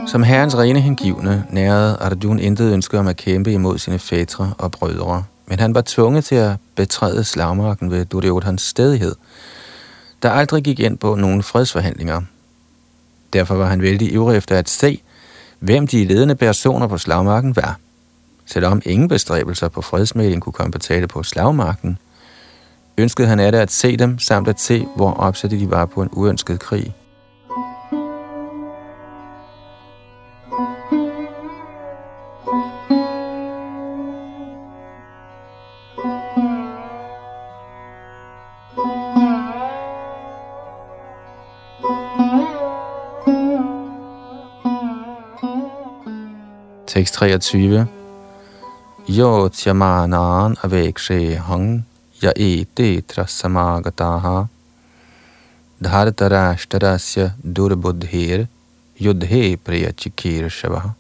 [0.07, 4.71] Som herrens rene hengivne nærede Arjun intet ønske om at kæmpe imod sine fætre og
[4.71, 9.15] brødre, men han var tvunget til at betræde slagmarken ved Duryodhans stedighed,
[10.23, 12.21] der aldrig gik ind på nogen fredsforhandlinger,
[13.33, 15.01] Derfor var han vældig ivrig efter at se,
[15.59, 17.79] hvem de ledende personer på slagmarken var.
[18.45, 21.97] Selvom ingen bestræbelser på fredsmæling kunne komme på tale på slagmarken,
[22.97, 26.01] ønskede han af det at se dem, samt at se, hvor opsatte de var på
[26.01, 26.93] en uønsket krig.
[46.91, 47.87] Tekst 23.
[49.07, 51.85] Yo tjamanan avekshe hang
[52.21, 54.49] ya ete trasamagataha
[55.83, 58.47] dhartarashtarasya durbuddher
[58.99, 60.91] yudhe priyachikir shavaha.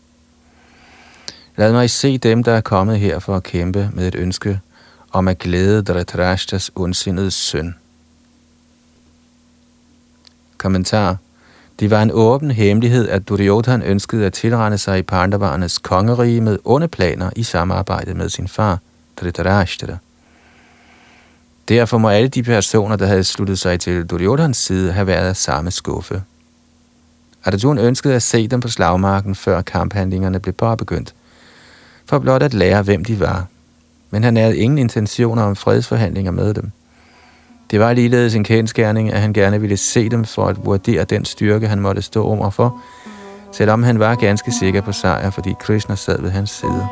[1.57, 4.59] Lad mig se dem, der er kommet her for at kæmpe med et ønske
[5.11, 7.75] om at glæde Dhritarashtas ondsindede søn.
[10.57, 11.17] Kommentar
[11.81, 16.59] det var en åben hemmelighed, at Duryodhan ønskede at tilrende sig i Pandavarnes kongerige med
[16.65, 18.79] onde planer i samarbejde med sin far,
[19.17, 19.97] Dhritarashtra.
[21.69, 25.35] Derfor må alle de personer, der havde sluttet sig til Duryodhans side, have været af
[25.35, 26.23] samme skuffe.
[27.45, 31.13] Arjun ønskede at se dem på slagmarken, før kamphandlingerne blev påbegyndt,
[32.05, 33.45] for blot at lære, hvem de var.
[34.09, 36.71] Men han havde ingen intentioner om fredsforhandlinger med dem.
[37.71, 41.25] Det var ligeledes en kendskærning, at han gerne ville se dem for at vurdere den
[41.25, 42.81] styrke, han måtte stå over for,
[43.51, 46.87] selvom han var ganske sikker på sejr, fordi Krishna sad ved hans side.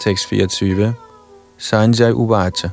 [0.00, 0.94] Tekst 24.
[1.58, 2.70] Sanjay Uvacha.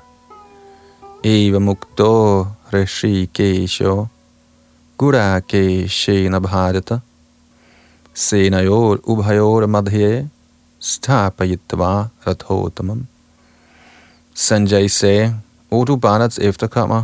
[1.24, 4.08] Eva Mukto Rishi Kesho
[4.98, 7.02] Gura Keshena Bharata
[8.14, 10.30] Senayor Ubhayor Madhye
[10.80, 13.08] Stapayitva Rathotamam
[14.34, 15.36] Sanjay sagde,
[15.70, 17.04] O du Bharats efterkommer,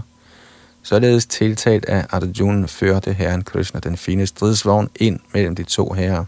[0.83, 6.25] således tiltalt af Arjuna førte herren Krishna den fine stridsvogn ind mellem de to herrer.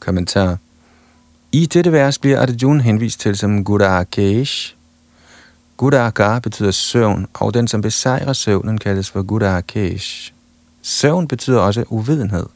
[0.00, 0.58] Kommentar
[1.52, 4.04] i dette vers bliver Arjuna henvist til som Gura
[5.76, 10.32] Gudaka betyder søvn, og den, som besejrer søvnen, kaldes for Gudakesh.
[10.82, 12.46] Søvn betyder også uvidenhed.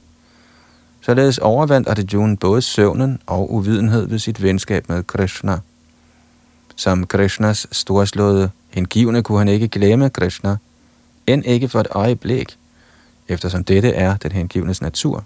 [1.01, 5.59] Således overvandt Arjuna både søvnen og uvidenhed ved sit venskab med Krishna.
[6.77, 10.57] Som Krishnas storslåede hengivne kunne han ikke glemme Krishna,
[11.27, 12.57] end ikke for et øjeblik,
[13.29, 15.25] eftersom dette er den hengivnes natur.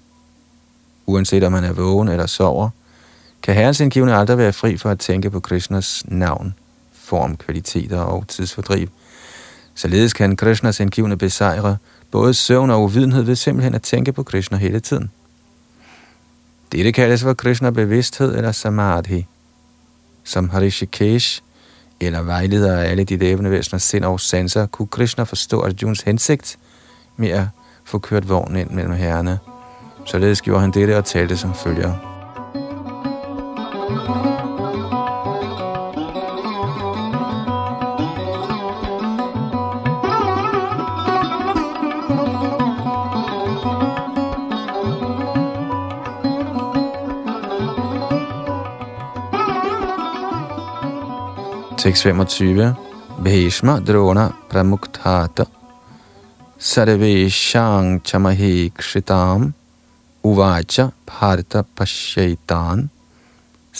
[1.06, 2.70] Uanset om han er vågen eller sover,
[3.42, 6.54] kan herrens indgivende aldrig være fri for at tænke på Krishnas navn,
[6.92, 8.88] form, kvaliteter og tidsfordriv.
[9.74, 11.76] Således kan Krishnas indgivende besejre
[12.10, 15.10] både søvn og uvidenhed ved simpelthen at tænke på Krishna hele tiden.
[16.72, 19.26] Dette kaldes for Krishna bevidsthed eller samadhi.
[20.24, 21.42] Som Harishikesh,
[22.00, 26.58] eller vejleder af alle de levende væseners sind og sanser, kunne Krishna forstå Arjuns hensigt
[27.16, 27.44] med at
[27.84, 29.38] få kørt vognen ind mellem herrene.
[30.06, 32.09] Således gjorde han dette og talte som følger.
[51.80, 52.76] Tekst 25.
[53.24, 55.46] Bhishma drona pramukthata
[56.58, 59.54] sarveshang chamahi kshitam
[60.22, 62.90] uvacha bharta pashyaitan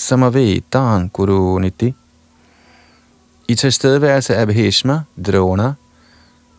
[0.01, 1.95] samavetan kuruniti.
[3.49, 5.73] I tilstedeværelse af Bhishma, Drona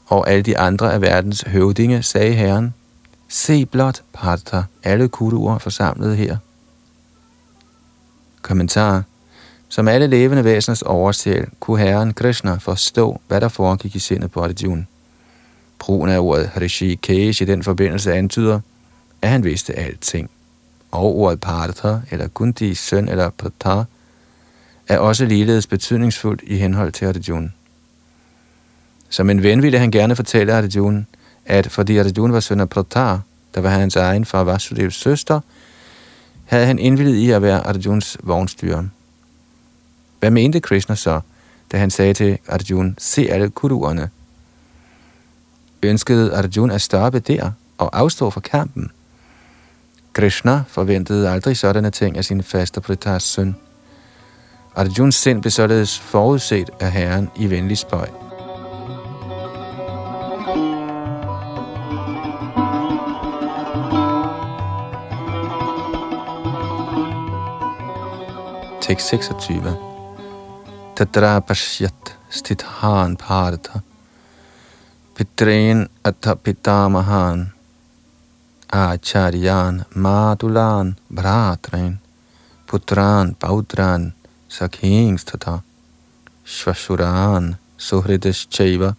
[0.05, 2.73] og alle de andre af verdens høvdinge, sagde herren,
[3.29, 6.37] se blot, Partha, alle kuruer forsamlet her.
[8.41, 9.03] Kommentar
[9.69, 14.43] som alle levende væseners oversæl, kunne herren Krishna forstå, hvad der foregik i sindet på
[14.43, 14.85] Arjuna.
[15.79, 18.59] Brugen af ordet Hrishikesh i den forbindelse antyder,
[19.21, 20.29] at han vidste alting.
[20.91, 23.83] Og ordet Partha, eller Kunti søn eller Prata,
[24.87, 27.49] er også ligeledes betydningsfuldt i henhold til Arjuna.
[29.09, 31.03] Som en ven ville han gerne fortælle Arjuna,
[31.45, 33.17] at fordi Arjuna var søn af Prata,
[33.55, 35.39] der var hans egen far Vasudevs søster,
[36.45, 38.83] havde han indvildet i at være Arjuns vognstyrer.
[40.19, 41.21] Hvad mente Krishna så,
[41.71, 44.09] da han sagde til Arjuna, se alle kuruerne?
[45.83, 48.91] Ønskede Arjuna at stoppe der og afstå fra kampen?
[50.13, 53.55] Krishna forventede aldrig sådanne ting af sin faste Prithas søn.
[54.75, 58.09] Arjuns sind blev således forudset af Herren i venlig spøj.
[68.81, 69.77] Tekst 26.
[70.95, 73.79] Tatra pashyat stithan partha
[75.15, 77.51] pitren atha Atapitamahan
[78.71, 81.99] Acharyan Madulan Bratren
[82.67, 84.13] Putran Baudran
[84.49, 85.59] Sakhingstata
[86.45, 88.93] Shvasuran Suhridascheva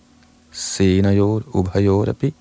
[0.53, 2.35] Senajor Ubhajorapi.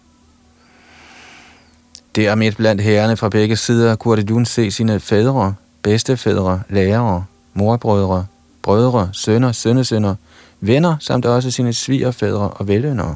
[2.16, 7.26] Det er midt blandt herrerne fra begge sider, kunne Arjuna se sine fædre, bedstefædre, lærere,
[7.54, 8.26] morbrødre,
[8.62, 10.16] brødre, sønner, sønnesønner,
[10.60, 13.16] venner, samt også sine svigerfædre og vellønnere.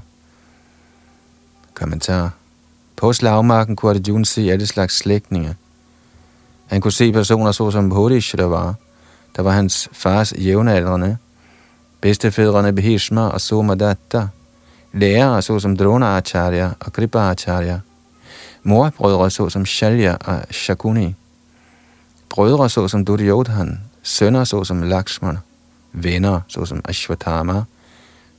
[1.73, 2.31] Kommentar
[2.95, 5.55] på slagmarken kunne Arjun se alle slags slægtninge.
[6.67, 8.73] Han kunne se personer såsom Bodhish, der var,
[9.35, 11.17] der var hans fars jævnaldrende,
[12.01, 14.27] bedstefædrene Bhishma og Somadatta,
[14.93, 17.79] lærere såsom Acharya og Kripa Acharya,
[18.63, 21.15] morbrødre såsom Shalya og Shakuni,
[22.29, 25.39] brødre såsom Duryodhan, sønner såsom Lakshmana,
[25.93, 27.63] venner såsom Ashwatthama,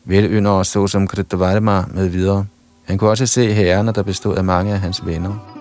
[0.05, 2.47] velyndere såsom Kritavarma med videre.
[2.87, 5.57] Han kunne også se herrerne, der bestod af mange af hans venner.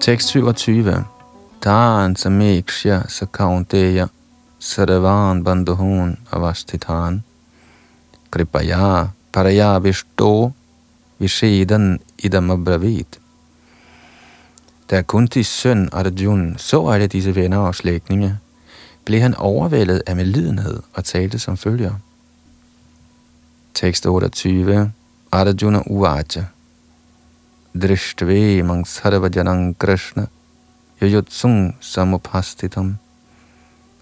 [0.00, 1.04] Tekst 27.
[1.62, 4.06] Tan samikshya sakaunteya
[4.58, 7.22] sarvan bandhun avasthitan
[8.30, 10.52] kripaya paraya vishto
[11.18, 13.18] vishedan idam abravit.
[14.90, 18.38] Da Kuntis søn Arjun så alle disse venner og slægtninge,
[19.04, 21.92] blev han overvældet af medlidenhed og talte som følger.
[23.74, 24.92] Tekst 28.
[25.32, 26.44] Arjuna Uvacha.
[27.82, 30.26] Drishtve mang sarvajanang krishna.
[31.02, 32.96] Yoyotsung samupastitam.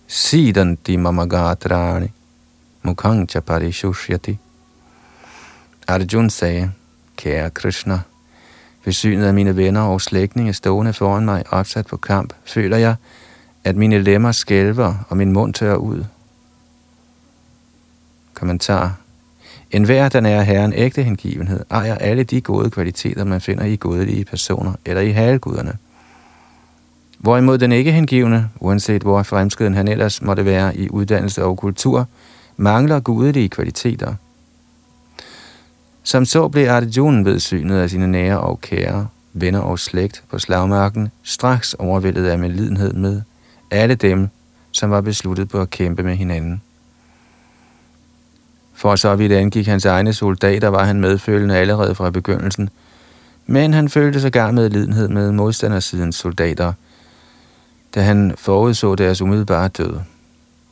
[0.07, 2.13] Sidanti mamagatrani
[2.83, 4.39] mukhang cha parishushyati.
[5.89, 6.73] Arjun sagde,
[7.17, 8.01] kære Krishna,
[8.85, 12.95] Besynet af mine venner og slægtninge stående foran mig opsat på kamp, føler jeg,
[13.65, 16.05] at mine lemmer skælver og min mund tør ud.
[18.35, 18.97] Kommentar.
[19.71, 23.77] En hver, der er herren ægte hengivenhed, ejer alle de gode kvaliteter, man finder i
[23.77, 25.77] godelige personer eller i halguderne.
[27.19, 32.09] Hvorimod den ikke hengivne, uanset hvor fremskreden han ellers måtte være i uddannelse og kultur,
[32.57, 34.15] mangler gudelige kvaliteter.
[36.07, 40.39] Som så blev Arjuna ved synet af sine nære og kære, venner og slægt på
[40.39, 43.23] slagmarken, straks overvældet af medlidenhed med
[43.71, 44.29] alle dem,
[44.73, 46.63] som var besluttet på at kæmpe med hinanden.
[48.75, 52.71] For så vidt angik hans egne soldater, var han medfølende allerede fra begyndelsen,
[53.47, 56.73] men han følte sig gar med lidenhed med modstandersidens soldater,
[57.95, 59.97] da han forudså deres umiddelbare død.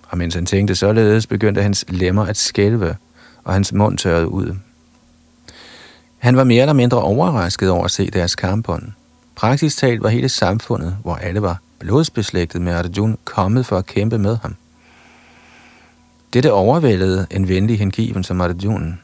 [0.09, 2.97] Og mens han tænkte således, begyndte hans lemmer at skælve,
[3.45, 4.57] og hans mund tørrede ud.
[6.23, 8.93] Han var mere eller mindre overrasket over at se deres kampbånd.
[9.35, 14.19] Praktisk talt var hele samfundet, hvor alle var blodsbeslægtet med Arjun, kommet for at kæmpe
[14.19, 14.57] med ham.
[16.33, 18.95] Dette overvældede en venlig hengiven som Arjuna.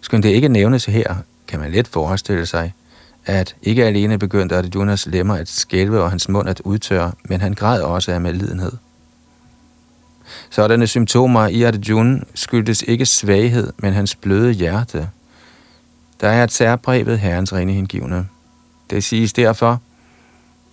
[0.00, 1.14] Skønt det ikke nævnes her,
[1.48, 2.74] kan man let forestille sig,
[3.26, 7.54] at ikke alene begyndte Arjunas lemmer at skælve og hans mund at udtørre, men han
[7.54, 8.72] græd også af medlidenhed.
[10.50, 15.08] Sådanne symptomer i Arjun skyldtes ikke svaghed, men hans bløde hjerte.
[16.20, 18.28] Der er et særpræg ved herrens rene hengivne.
[18.90, 19.80] Det siges derfor,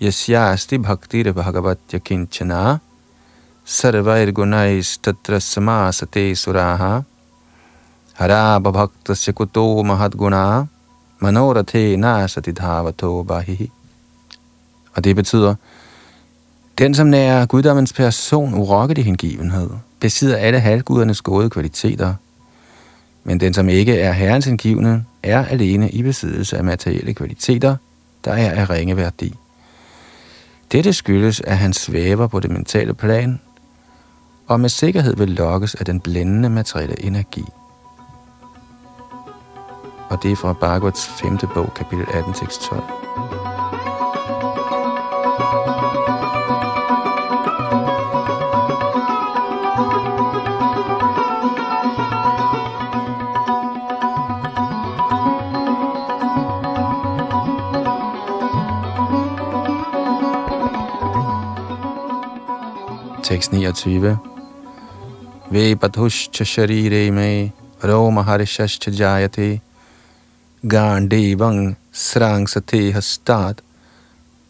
[0.01, 2.77] Yasyasti bhakti bhagavatya kinchana
[3.65, 7.01] sarvair gunais tatra samasate suraha
[8.13, 10.67] haraba bhaktasya kuto mahadguna
[11.19, 13.71] manorathe nasati dhavato bahihi.
[14.95, 15.55] Og det betyder,
[16.77, 19.69] den som nærer guddommens person urokkelig hengivenhed,
[19.99, 22.15] besidder alle halvgudernes gode kvaliteter,
[23.23, 27.75] men den som ikke er herrens indgivende, er alene i besiddelse af materielle kvaliteter,
[28.25, 29.35] der er af ringe værdi.
[30.71, 33.39] Dette skyldes, at han svæver på det mentale plan,
[34.47, 37.43] og med sikkerhed vil lokkes af den blændende materielle energi.
[40.09, 41.37] Og det er fra Bhagavats 5.
[41.53, 43.50] bog, kapitel 18, tekst 12.
[63.31, 64.17] Tekst 29.
[65.51, 69.61] Ve badhushcha sharire me roma harishashcha jayate
[70.67, 73.61] gandevang srangsate hastat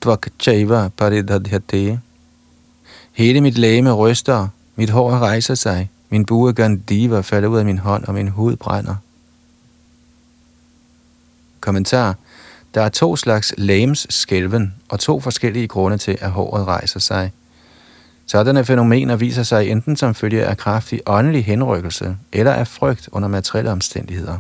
[0.02, 2.00] tvak chaiva paridadhyate.
[3.12, 7.78] Hele mit læme ryster, mit hår rejser sig, min bue gandiva falder ud af min
[7.78, 8.96] hånd, og min hud brænder.
[11.60, 12.16] Kommentar.
[12.74, 17.32] Der er to slags lames skælven, og to forskellige grunde til, at håret rejser sig–
[18.32, 23.28] Sådanne fænomener viser sig enten som følge af kraftig åndelig henrykkelse eller af frygt under
[23.28, 24.38] materielle omstændigheder.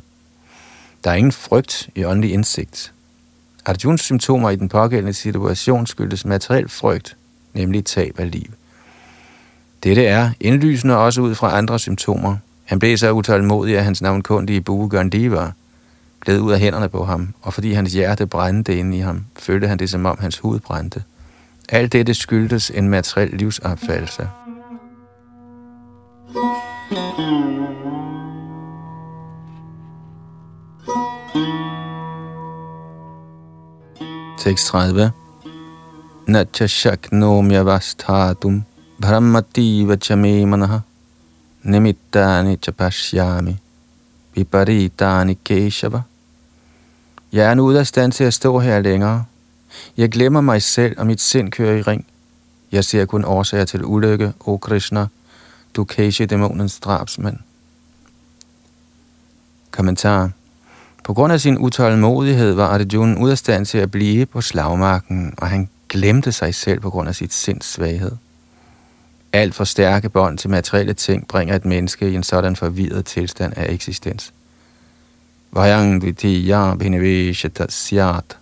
[1.04, 2.94] Der er ingen frygt i åndelig indsigt.
[3.66, 7.18] Arjuns symptomer i den pågældende situation skyldes materiel frygt,
[7.54, 8.48] nemlig tab af liv.
[9.84, 12.38] Dette er indlysende også ud fra andre symptomer.
[12.64, 15.52] Han blev så utålmodig, at hans navnkundige bue Gandiva
[16.22, 19.68] gled ud af hænderne på ham, og fordi hans hjerte brændte inde i ham, følte
[19.68, 21.04] han det som om hans hud brændte.
[21.72, 24.28] Alt dette skyldtes en materiel livsopfattelse.
[34.38, 35.12] Tekst 30
[36.28, 38.64] Natcha shaknom vasthatum
[39.02, 40.80] brahmati vachame manaha.
[41.64, 43.58] Nimittani chapashyami
[44.36, 46.02] viparitani keshava.
[47.34, 49.26] Jeg er nu ude af stand til at stå her længere,
[49.98, 52.06] jeg glemmer mig selv, og mit sind kører i ring.
[52.72, 55.08] Jeg ser kun årsager til ulykke, o Krishna,
[55.76, 57.38] du Keshi dæmonens drabsmand.
[59.72, 60.32] Kommentar.
[61.04, 65.34] På grund af sin utålmodighed var Arjuna ud af stand til at blive på slagmarken,
[65.38, 68.12] og han glemte sig selv på grund af sit sinds svaghed.
[69.34, 73.54] Alt for stærke bånd til materielle ting bringer et menneske i en sådan forvirret tilstand
[73.56, 74.34] af eksistens.
[75.52, 78.38] Vajang dvitiya bhinaveshata syat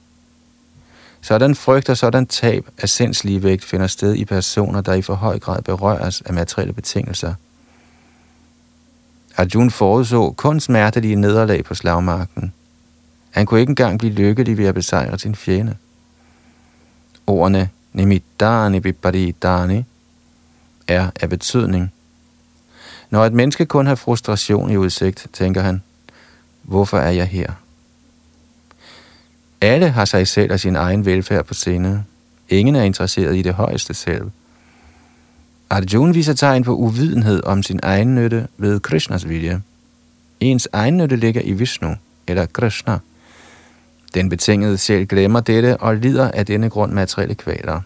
[1.21, 5.13] sådan frygt og sådan tab af sindslige vægt finder sted i personer, der i for
[5.13, 7.33] høj grad berøres af materielle betingelser.
[9.37, 12.53] Arjun forudså kun smertelige nederlag på slagmarken.
[13.31, 15.75] Han kunne ikke engang blive lykkelig ved at besejre sin fjende.
[17.27, 19.85] Ordene nimiddani viparidani
[20.87, 21.93] er af betydning.
[23.09, 25.81] Når et menneske kun har frustration i udsigt, tænker han,
[26.63, 27.51] hvorfor er jeg her?
[29.61, 32.03] Alle har sig selv og sin egen velfærd på sinde.
[32.49, 34.31] Ingen er interesseret i det højeste selv.
[35.69, 39.61] Arjuna viser tegn på uvidenhed om sin egen nytte ved Krishnas vilje.
[40.39, 41.95] Ens egen nytte ligger i Vishnu,
[42.27, 42.97] eller Krishna.
[44.13, 47.81] Den betingede sjæl glemmer dette og lider af denne grund materielle kvaler.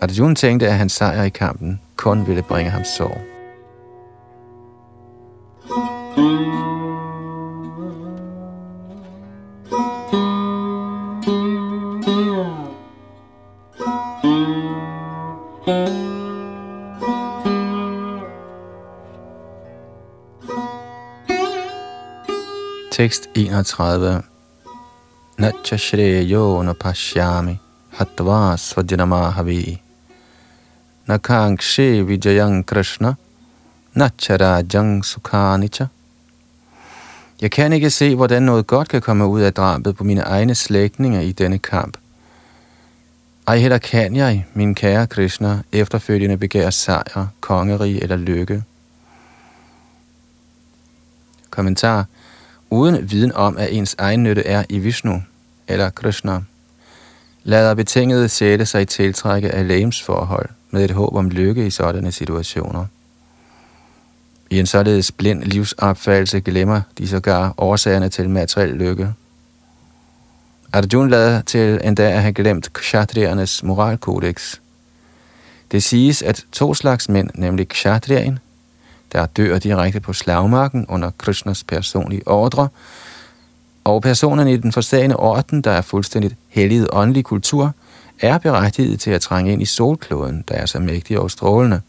[0.00, 3.20] Arjuna tænkte, at hans sejr i kampen kun ville bringe ham sorg.
[15.68, 15.84] Tekst
[23.34, 24.22] 31
[25.38, 27.58] Natcha shreyo no pashyami
[27.98, 29.78] hatva svajnamahavi
[31.06, 33.16] Nakankshi vijayang krishna
[33.94, 35.86] Nacharajang sukhanicha
[37.40, 40.54] Jeg kan ikke se, hvordan noget godt kan komme ud af drabet på mine egne
[40.54, 41.96] slægtninge i denne kamp.
[43.48, 48.62] Ej heller kan jeg, min kære Krishna, efterfølgende begære sejr, kongerige eller lykke.
[51.50, 52.06] Kommentar
[52.70, 55.22] uden viden om, at ens egen nytte er i Vishnu
[55.68, 56.40] eller Krishna,
[57.44, 62.86] lader betingede sjæle sig tiltrække af lægemsforhold med et håb om lykke i sådanne situationer.
[64.50, 69.14] I en således blind livsopfattelse glemmer de sågar årsagerne til materiel lykke.
[70.72, 74.56] Arjuna lader til endda at have glemt kshatriernes moralkodex.
[75.72, 78.38] Det siges, at to slags mænd, nemlig kshatrien,
[79.12, 82.68] der dør direkte på slagmarken under Krishnas personlige ordre,
[83.84, 87.74] og personerne i den forsagende orden, der er fuldstændigt helliget åndelig kultur,
[88.20, 91.80] er berettiget til at trænge ind i solkloden, der er så mægtig og strålende.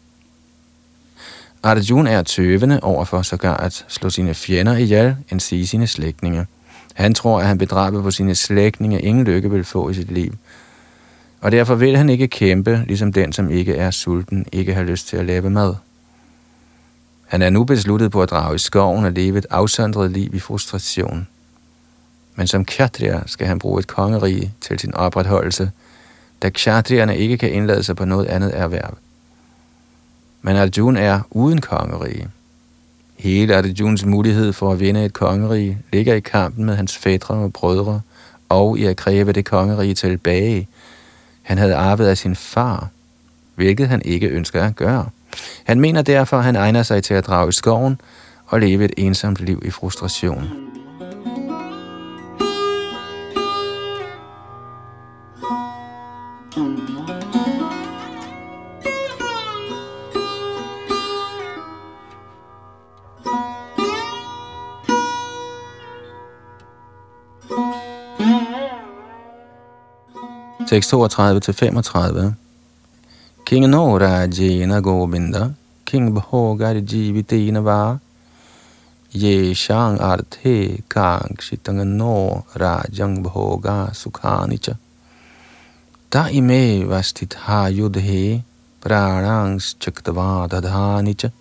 [1.62, 6.46] Arjuna er tøvende overfor sågar at slå sine fjender ihjel, end sige sine slægtninge.
[6.94, 10.32] Han tror, at han bedrabet på sine slægtninge ingen lykke vil få i sit liv.
[11.40, 15.08] Og derfor vil han ikke kæmpe, ligesom den, som ikke er sulten, ikke har lyst
[15.08, 15.74] til at lave mad.
[17.26, 20.38] Han er nu besluttet på at drage i skoven og leve et afsondret liv i
[20.38, 21.28] frustration.
[22.34, 25.70] Men som kshatriya skal han bruge et kongerige til sin opretholdelse,
[26.42, 28.96] da kjatrierne ikke kan indlade sig på noget andet erhverv.
[30.42, 32.28] Men Arjuna er uden kongerige.
[33.20, 37.52] Hele Arjuns mulighed for at vinde et kongerige ligger i kampen med hans fædre og
[37.52, 38.00] brødre,
[38.48, 40.68] og i at kræve det kongerige tilbage.
[41.42, 42.88] Han havde arvet af sin far,
[43.54, 45.08] hvilket han ikke ønsker at gøre.
[45.64, 48.00] Han mener derfor, at han egner sig til at drage i skoven
[48.46, 50.70] og leve et ensomt liv i frustration.
[70.70, 72.36] Tekst 32-35.
[73.44, 75.52] King Nora Jena Govinda,
[75.84, 77.98] King Bhogar Jivitina Va,
[79.10, 84.78] Ye Shang Arthe Kang Shitanga No Rajang Bhoga Sukhanicha.
[86.08, 88.40] Ta ime vastit ha yudhe
[88.80, 91.32] pranangs chaktava dadhanicha.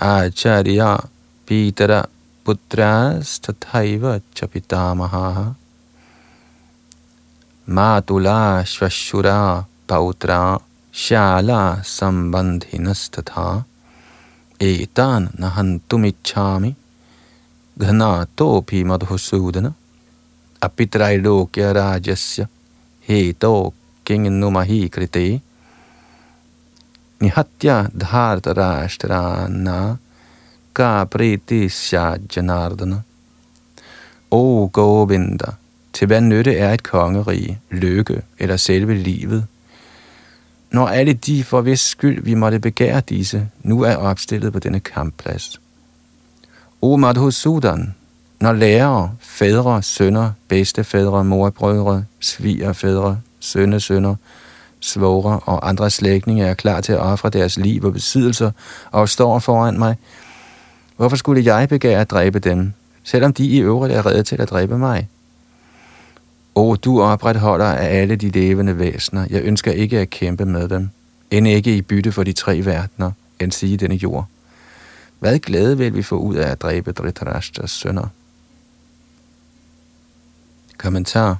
[0.00, 1.08] Acharya
[1.46, 2.04] pitara
[2.44, 5.54] Putras Tathaiva Chapitamaha.
[7.68, 8.02] Chapitamaha.
[8.02, 10.60] Matula shvashura pautra
[10.92, 13.64] shala sambandhinasthatha
[14.58, 16.74] etan nahantumichhami
[17.78, 19.74] ghana topi madhusudana
[20.62, 22.48] apitrailokya rajasya
[23.06, 23.72] heto
[24.04, 25.40] kinnumahi krite
[27.20, 29.98] nihatya dharta rashtrana
[30.72, 31.68] ka priti
[32.28, 33.04] janardana
[34.30, 35.56] O Govinda,
[35.92, 39.46] til hvad nytte er et kongerige, lykke eller selve livet,
[40.70, 44.80] når alle de, for hvis skyld vi måtte begære disse, nu er opstillet på denne
[44.80, 45.60] kampplads.
[46.82, 47.94] O Madhusudan,
[48.40, 54.14] når lærere, fædre, sønner, bedstefædre, morbrødre, svigerfædre, sønnesønner,
[54.80, 58.50] svogre og andre slægtninge er klar til at ofre deres liv og besiddelser
[58.90, 59.96] og står foran mig,
[60.96, 62.72] hvorfor skulle jeg begære at dræbe dem,
[63.04, 65.08] selvom de i øvrigt er reddet til at dræbe mig?
[66.58, 69.26] O, du opretholder af alle de levende væsener.
[69.30, 70.90] Jeg ønsker ikke at kæmpe med dem.
[71.30, 74.26] End ikke i bytte for de tre verdener, end sige denne jord.
[75.18, 78.06] Hvad glæde vil vi få ud af at dræbe Dhritarashtas sønner?
[80.78, 81.36] Kommentar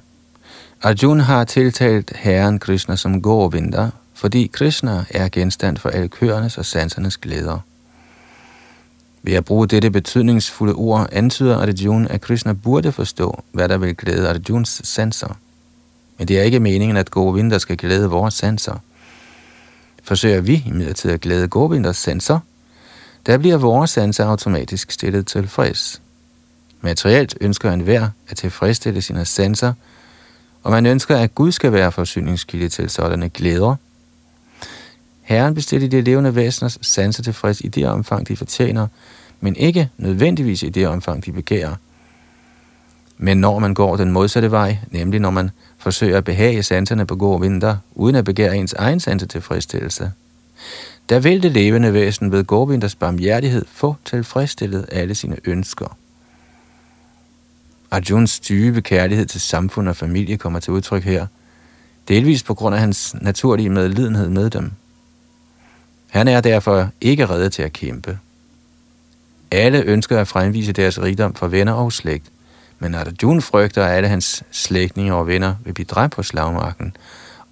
[0.81, 6.65] Arjuna har tiltalt Herren Krishna som Govinda, fordi Krishna er genstand for alle køernes og
[6.65, 7.59] sansernes glæder.
[9.23, 13.95] Ved at bruge dette betydningsfulde ord antyder Arjuna, at Krishna burde forstå, hvad der vil
[13.95, 15.37] glæde Arjuns sanser.
[16.17, 18.75] Men det er ikke meningen, at Govinda skal glæde vores sanser.
[20.03, 22.39] Forsøger vi imidlertid at glæde Govindas sanser,
[23.25, 26.01] der bliver vores sanser automatisk stillet tilfreds.
[26.81, 29.73] Materielt ønsker en hver at tilfredsstille sine sanser,
[30.63, 33.75] og man ønsker, at Gud skal være forsyningskilde til sådanne glæder.
[35.29, 38.87] Herren bestiller de levende væseners sanser tilfreds i det omfang, de fortjener,
[39.39, 41.75] men ikke nødvendigvis i det omfang, de begærer.
[43.17, 47.15] Men når man går den modsatte vej, nemlig når man forsøger at behage sanserne på
[47.15, 50.11] gode vinter, uden at begære ens egen sanse tilfredsstillelse,
[51.09, 55.97] der vil det levende væsen ved Gorvinders barmhjertighed få tilfredsstillet alle sine ønsker.
[57.91, 61.27] Arjuns dybe kærlighed til samfund og familie kommer til udtryk her,
[62.07, 64.71] delvis på grund af hans naturlige medlidenhed med dem.
[66.09, 68.19] Han er derfor ikke reddet til at kæmpe.
[69.51, 72.25] Alle ønsker at fremvise deres rigdom for venner og slægt,
[72.79, 76.95] men Arjun frygter, at alle hans slægtninge og venner vil blive dræbt på slagmarken,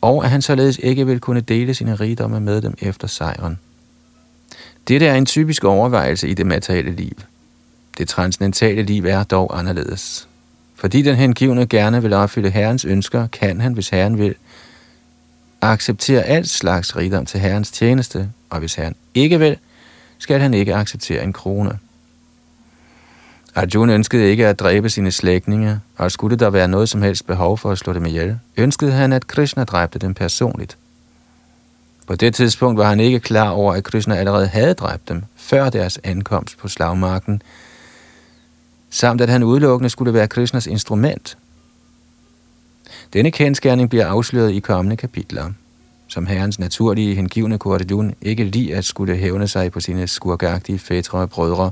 [0.02, 3.60] og at han således ikke vil kunne dele sine rigdomme med dem efter sejren.
[4.88, 7.14] Dette er en typisk overvejelse i det materielle liv.
[7.98, 10.28] Det transcendentale liv er dog anderledes.
[10.76, 14.36] Fordi den hengivne gerne vil opfylde Herrens ønsker, kan han, hvis Herren vil,
[15.62, 19.58] acceptere alt slags rigdom til Herrens tjeneste, og hvis Herren ikke vil,
[20.18, 21.80] skal han ikke acceptere en krone.
[23.56, 27.58] Arjuna ønskede ikke at dræbe sine slægtninge, og skulle der være noget som helst behov
[27.58, 30.78] for at slå dem ihjel, ønskede han, at Krishna dræbte dem personligt.
[32.08, 35.70] På det tidspunkt var han ikke klar over, at Krishna allerede havde dræbt dem, før
[35.70, 37.42] deres ankomst på slagmarken,
[38.90, 41.38] samt at han udelukkende skulle være Krishnas instrument.
[43.14, 45.52] Denne kendskærning bliver afsløret i kommende kapitler.
[46.08, 51.20] Som herrens naturlige hengivne Kordajun ikke lige at skulle hævne sig på sine skurkagtige fætre
[51.20, 51.72] og brødre,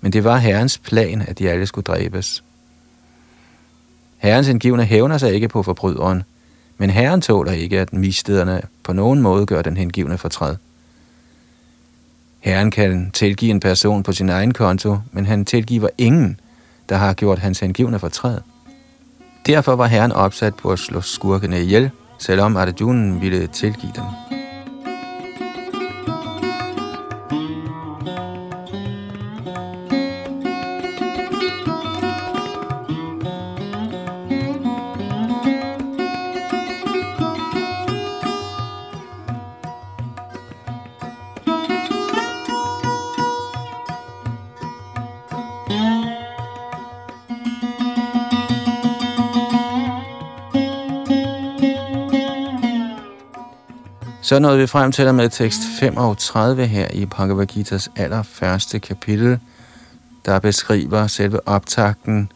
[0.00, 2.44] men det var herrens plan, at de alle skulle dræbes.
[4.18, 6.22] Herrens hengivne hævner sig ikke på forbryderen,
[6.78, 10.56] men herren tåler ikke, at mistederne på nogen måde gør den hengivne fortræd.
[12.40, 16.40] Herren kan tilgive en person på sin egen konto, men han tilgiver ingen,
[16.88, 18.38] der har gjort hans hengivne fortræd.
[19.46, 24.45] Derfor var herren opsat på at slå skurkene ihjel, selvom Arjunen ville tilgive dem.
[54.26, 59.38] Så nåede vi frem til med tekst 35 her i Bhagavad Gita's allerførste kapitel,
[60.24, 62.32] der beskriver selve optakten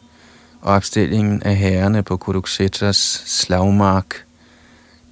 [0.61, 4.15] og opstillingen af herrene på Kuruksetras slagmark.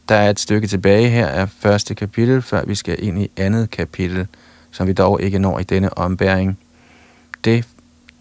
[0.09, 3.69] Der er et stykke tilbage her af første kapitel, før vi skal ind i andet
[3.69, 4.27] kapitel,
[4.71, 6.59] som vi dog ikke når i denne ombæring.
[7.43, 7.65] Det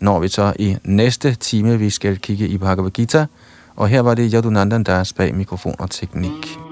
[0.00, 3.26] når vi så i næste time, vi skal kigge i Bhagavad Gita,
[3.76, 6.67] og her var det Yadunandan Das bag mikrofon og teknik.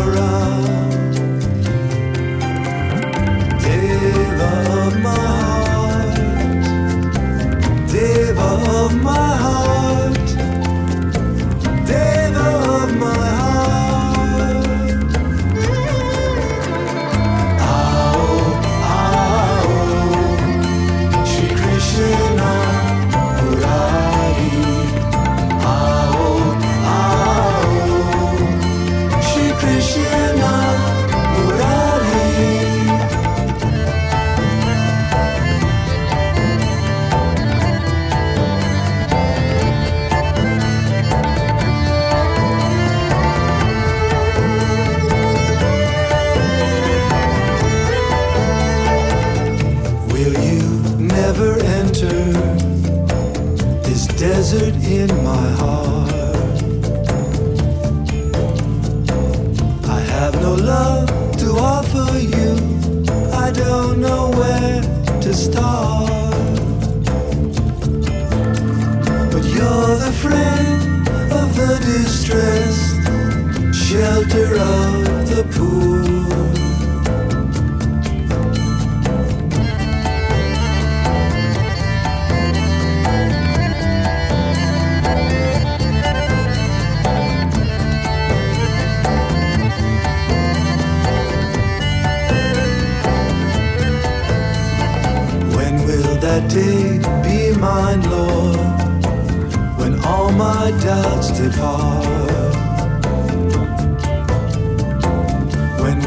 [0.00, 0.39] around.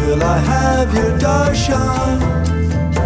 [0.05, 2.21] Will I have your darshan,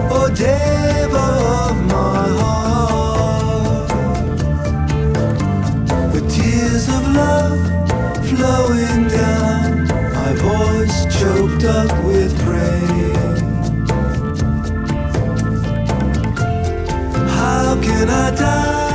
[0.10, 1.28] O Deva
[1.64, 3.90] of my heart?
[6.14, 7.62] The tears of love
[8.30, 9.86] flowing down,
[10.18, 13.42] my voice choked up with praise.
[17.38, 18.87] How can I die?